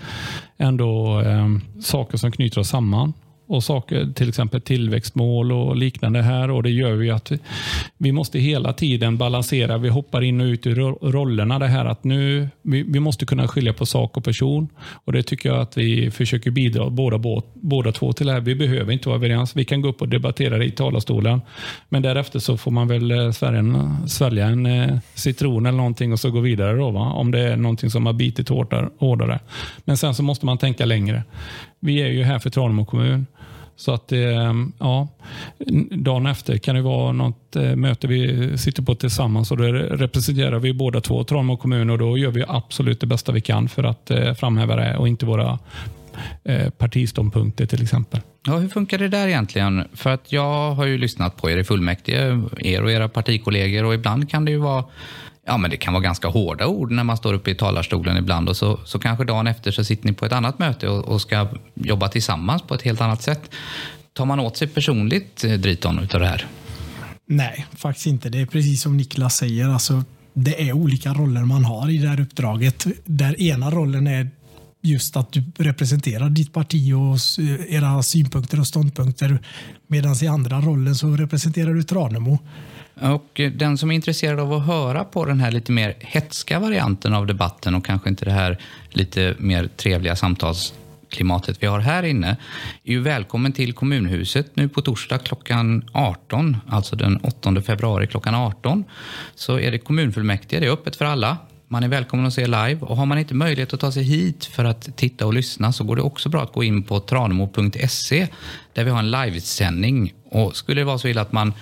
ändå 0.57 1.21
eh, 1.21 1.47
saker 1.81 2.17
som 2.17 2.31
knyter 2.31 2.59
oss 2.59 2.69
samman 2.69 3.13
och 3.49 3.63
saker, 3.63 4.13
till 4.15 4.29
exempel 4.29 4.61
tillväxtmål 4.61 5.51
och 5.51 5.75
liknande 5.75 6.21
här. 6.21 6.51
och 6.51 6.63
Det 6.63 6.69
gör 6.69 7.01
ju 7.01 7.11
att 7.11 7.31
vi 7.97 8.11
måste 8.11 8.39
hela 8.39 8.73
tiden 8.73 9.17
balansera. 9.17 9.77
Vi 9.77 9.89
hoppar 9.89 10.21
in 10.21 10.41
och 10.41 10.45
ut 10.45 10.67
ur 10.67 10.75
rollerna. 11.11 11.59
Det 11.59 11.67
här 11.67 11.85
att 11.85 12.03
nu, 12.03 12.49
vi, 12.61 12.83
vi 12.83 12.99
måste 12.99 13.25
kunna 13.25 13.47
skilja 13.47 13.73
på 13.73 13.85
sak 13.85 14.17
och 14.17 14.23
person. 14.23 14.67
och 14.79 15.13
Det 15.13 15.23
tycker 15.23 15.49
jag 15.49 15.61
att 15.61 15.77
vi 15.77 16.11
försöker 16.11 16.51
bidra 16.51 16.89
båda, 16.89 17.41
båda 17.53 17.91
två 17.91 18.13
till. 18.13 18.27
Det 18.27 18.33
här. 18.33 18.39
Vi 18.39 18.55
behöver 18.55 18.93
inte 18.93 19.09
vara 19.09 19.17
överens. 19.17 19.55
Vi 19.55 19.65
kan 19.65 19.81
gå 19.81 19.89
upp 19.89 20.01
och 20.01 20.09
debattera 20.09 20.57
det 20.57 20.65
i 20.65 20.71
talarstolen. 20.71 21.41
Men 21.89 22.01
därefter 22.01 22.39
så 22.39 22.57
får 22.57 22.71
man 22.71 22.87
väl 22.87 23.11
eh, 23.11 23.31
svälja 23.31 23.59
en, 23.59 24.07
svälja 24.07 24.45
en 24.45 24.65
eh, 24.65 24.97
citron 25.13 25.65
eller 25.65 25.77
någonting 25.77 26.11
och 26.13 26.19
så 26.19 26.31
gå 26.31 26.39
vidare. 26.39 26.77
Då, 26.77 26.91
va? 26.91 27.11
Om 27.11 27.31
det 27.31 27.39
är 27.39 27.57
någonting 27.57 27.89
som 27.89 28.05
har 28.05 28.13
bitit 28.13 28.49
hårdare. 28.49 29.39
Men 29.85 29.97
sen 29.97 30.15
så 30.15 30.23
måste 30.23 30.45
man 30.45 30.57
tänka 30.57 30.85
längre. 30.85 31.23
Vi 31.79 32.01
är 32.01 32.07
ju 32.07 32.23
här 32.23 32.39
för 32.39 32.49
Tranemo 32.49 32.85
kommun. 32.85 33.25
Så 33.79 33.93
att 33.93 34.11
eh, 34.11 34.53
ja, 34.79 35.07
dagen 35.91 36.25
efter 36.25 36.57
kan 36.57 36.75
det 36.75 36.81
vara 36.81 37.11
något 37.11 37.55
eh, 37.55 37.75
möte 37.75 38.07
vi 38.07 38.57
sitter 38.57 38.83
på 38.83 38.95
tillsammans 38.95 39.51
och 39.51 39.57
då 39.57 39.63
representerar 39.63 40.59
vi 40.59 40.73
båda 40.73 41.01
två 41.01 41.23
Tranemo 41.23 41.57
kommun 41.57 41.89
och 41.89 41.97
då 41.97 42.17
gör 42.17 42.31
vi 42.31 42.43
absolut 42.47 42.99
det 42.99 43.07
bästa 43.07 43.31
vi 43.31 43.41
kan 43.41 43.69
för 43.69 43.83
att 43.83 44.11
eh, 44.11 44.33
framhäva 44.33 44.75
det 44.75 44.97
och 44.97 45.07
inte 45.07 45.25
våra 45.25 45.59
partiståndpunkter 46.77 47.65
till 47.65 47.83
exempel. 47.83 48.19
Ja, 48.45 48.57
hur 48.57 48.67
funkar 48.67 48.97
det 48.97 49.07
där 49.07 49.27
egentligen? 49.27 49.83
För 49.93 50.09
att 50.09 50.31
jag 50.31 50.71
har 50.71 50.85
ju 50.85 50.97
lyssnat 50.97 51.37
på 51.37 51.49
er 51.49 51.57
i 51.57 51.63
fullmäktige, 51.63 52.41
er 52.57 52.83
och 52.83 52.91
era 52.91 53.09
partikollegor 53.09 53.83
och 53.85 53.93
ibland 53.93 54.29
kan 54.29 54.45
det 54.45 54.51
ju 54.51 54.57
vara 54.57 54.83
ja, 55.49 55.57
men 55.57 55.71
det 55.71 55.77
kan 55.77 55.93
vara 55.93 56.03
ganska 56.03 56.27
hårda 56.27 56.67
ord 56.67 56.91
när 56.91 57.03
man 57.03 57.17
står 57.17 57.33
uppe 57.33 57.51
i 57.51 57.55
talarstolen 57.55 58.17
ibland 58.17 58.49
och 58.49 58.57
så, 58.57 58.79
så 58.85 58.99
kanske 58.99 59.25
dagen 59.25 59.47
efter 59.47 59.71
så 59.71 59.83
sitter 59.83 60.05
ni 60.05 60.13
på 60.13 60.25
ett 60.25 60.31
annat 60.31 60.59
möte 60.59 60.87
och, 60.87 61.07
och 61.07 61.21
ska 61.21 61.47
jobba 61.73 62.07
tillsammans 62.07 62.61
på 62.61 62.73
ett 62.75 62.81
helt 62.81 63.01
annat 63.01 63.21
sätt. 63.21 63.41
Tar 64.13 64.25
man 64.25 64.39
åt 64.39 64.57
sig 64.57 64.67
personligt, 64.67 65.43
eh, 65.43 65.51
Driton, 65.51 65.99
utav 65.99 66.21
det 66.21 66.27
här? 66.27 66.45
Nej, 67.25 67.65
faktiskt 67.75 68.07
inte. 68.07 68.29
Det 68.29 68.41
är 68.41 68.45
precis 68.45 68.81
som 68.81 68.97
Niklas 68.97 69.35
säger. 69.35 69.69
Alltså, 69.69 70.03
det 70.33 70.69
är 70.69 70.73
olika 70.73 71.13
roller 71.13 71.41
man 71.41 71.65
har 71.65 71.89
i 71.89 71.97
det 71.97 72.07
här 72.07 72.21
uppdraget. 72.21 72.87
Där 73.05 73.41
ena 73.41 73.71
rollen 73.71 74.07
är 74.07 74.29
just 74.81 75.17
att 75.17 75.31
du 75.31 75.43
representerar 75.57 76.29
ditt 76.29 76.53
parti 76.53 76.93
och 76.93 77.43
eh, 77.43 77.75
era 77.75 78.03
synpunkter 78.03 78.59
och 78.59 78.67
ståndpunkter. 78.67 79.39
Medan 79.87 80.15
i 80.21 80.27
andra 80.27 80.61
rollen 80.61 80.95
så 80.95 81.07
representerar 81.07 81.73
du 81.73 81.83
Tranemo. 81.83 82.39
Och 83.01 83.41
den 83.51 83.77
som 83.77 83.91
är 83.91 83.95
intresserad 83.95 84.39
av 84.39 84.53
att 84.53 84.65
höra 84.65 85.03
på 85.03 85.25
den 85.25 85.39
här 85.39 85.51
lite 85.51 85.71
mer 85.71 85.95
hetska 85.99 86.59
varianten 86.59 87.13
av 87.13 87.27
debatten 87.27 87.75
och 87.75 87.85
kanske 87.85 88.09
inte 88.09 88.25
det 88.25 88.31
här 88.31 88.57
lite 88.89 89.35
mer 89.39 89.69
trevliga 89.77 90.15
samtalsklimatet 90.15 91.63
vi 91.63 91.67
har 91.67 91.79
här 91.79 92.03
inne 92.03 92.37
är 92.83 92.91
ju 92.91 93.01
välkommen 93.01 93.51
till 93.51 93.73
kommunhuset 93.73 94.55
nu 94.55 94.69
på 94.69 94.81
torsdag 94.81 95.17
klockan 95.17 95.89
18, 95.91 96.57
alltså 96.67 96.95
den 96.95 97.17
8 97.17 97.61
februari 97.61 98.07
klockan 98.07 98.35
18. 98.35 98.83
Så 99.35 99.59
är 99.59 99.71
det 99.71 99.77
kommunfullmäktige, 99.77 100.59
det 100.59 100.67
är 100.67 100.71
öppet 100.71 100.95
för 100.95 101.05
alla. 101.05 101.37
Man 101.71 101.83
är 101.83 101.87
välkommen 101.87 102.25
att 102.25 102.33
se 102.33 102.45
live 102.45 102.77
och 102.81 102.97
har 102.97 103.05
man 103.05 103.17
inte 103.17 103.33
möjlighet 103.33 103.73
att 103.73 103.79
ta 103.79 103.91
sig 103.91 104.03
hit 104.03 104.45
för 104.45 104.65
att 104.65 104.97
titta 104.97 105.25
och 105.25 105.33
lyssna 105.33 105.73
så 105.73 105.83
går 105.83 105.95
det 105.95 106.01
också 106.01 106.29
bra 106.29 106.43
att 106.43 106.53
gå 106.53 106.63
in 106.63 106.83
på 106.83 106.99
tranemo.se 106.99 108.27
där 108.73 108.83
vi 108.83 108.89
har 108.89 108.99
en 108.99 109.11
livesändning. 109.11 110.13
Och 110.29 110.55
skulle 110.55 110.81
det 110.81 110.85
vara 110.85 110.97
så 110.97 111.07
illa 111.07 111.21
att 111.21 111.31
man 111.31 111.53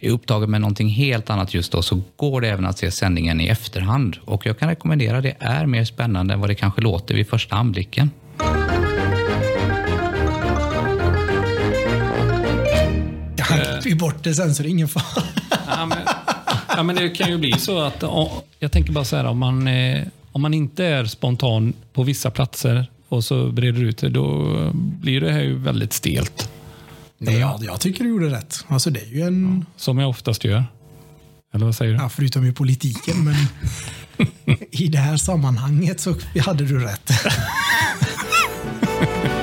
är 0.00 0.10
upptagen 0.10 0.50
med 0.50 0.60
någonting 0.60 0.88
helt 0.88 1.30
annat 1.30 1.54
just 1.54 1.72
då 1.72 1.82
så 1.82 2.02
går 2.16 2.40
det 2.40 2.48
även 2.48 2.66
att 2.66 2.78
se 2.78 2.90
sändningen 2.90 3.40
i 3.40 3.46
efterhand. 3.46 4.16
Och 4.24 4.46
jag 4.46 4.58
kan 4.58 4.68
rekommendera 4.68 5.20
det 5.20 5.36
är 5.38 5.66
mer 5.66 5.84
spännande 5.84 6.34
än 6.34 6.40
vad 6.40 6.50
det 6.50 6.54
kanske 6.54 6.80
låter 6.80 7.14
vid 7.14 7.28
första 7.28 7.56
anblicken. 7.56 8.10
Jag 13.36 13.44
har 13.44 13.94
bort 13.94 14.24
det 14.24 14.34
sen 14.34 14.54
så 14.54 14.62
det 14.62 14.68
är 14.68 14.70
ingen 14.70 14.88
fara. 14.88 15.24
Ja, 15.66 15.86
men, 15.86 15.98
ja, 16.68 16.82
men 16.82 16.96
det 16.96 17.08
kan 17.08 17.30
ju 17.30 17.38
bli 17.38 17.52
så 17.52 17.78
att, 17.78 18.04
jag 18.58 18.72
tänker 18.72 18.92
bara 18.92 19.04
så 19.04 19.16
här, 19.16 19.24
om 19.24 19.38
man, 19.38 19.68
eh, 19.68 20.02
om 20.32 20.42
man 20.42 20.54
inte 20.54 20.84
är 20.84 21.04
spontan 21.04 21.72
på 21.92 22.02
vissa 22.02 22.30
platser 22.30 22.86
och 23.08 23.24
så 23.24 23.52
breder 23.52 23.82
ut 23.82 23.98
det, 23.98 24.08
då 24.08 24.52
blir 24.74 25.20
det 25.20 25.32
här 25.32 25.40
ju 25.40 25.58
väldigt 25.58 25.92
stelt. 25.92 26.50
Nej, 27.18 27.38
ja, 27.38 27.58
jag 27.62 27.80
tycker 27.80 28.04
du 28.04 28.10
gjorde 28.10 28.26
rätt. 28.26 28.64
Alltså, 28.68 28.90
det 28.90 29.00
är 29.00 29.06
ju 29.06 29.22
en... 29.22 29.64
Ja, 29.66 29.72
som 29.76 29.98
jag 29.98 30.10
oftast 30.10 30.44
gör. 30.44 30.64
Eller 31.54 31.64
vad 31.64 31.74
säger 31.74 31.92
du? 31.92 31.98
Ja, 31.98 32.08
förutom 32.08 32.46
i 32.46 32.52
politiken, 32.52 33.24
men 33.24 33.36
i 34.70 34.88
det 34.88 34.98
här 34.98 35.16
sammanhanget 35.16 36.00
så 36.00 36.14
hade 36.40 36.64
du 36.64 36.84
rätt. 36.84 37.10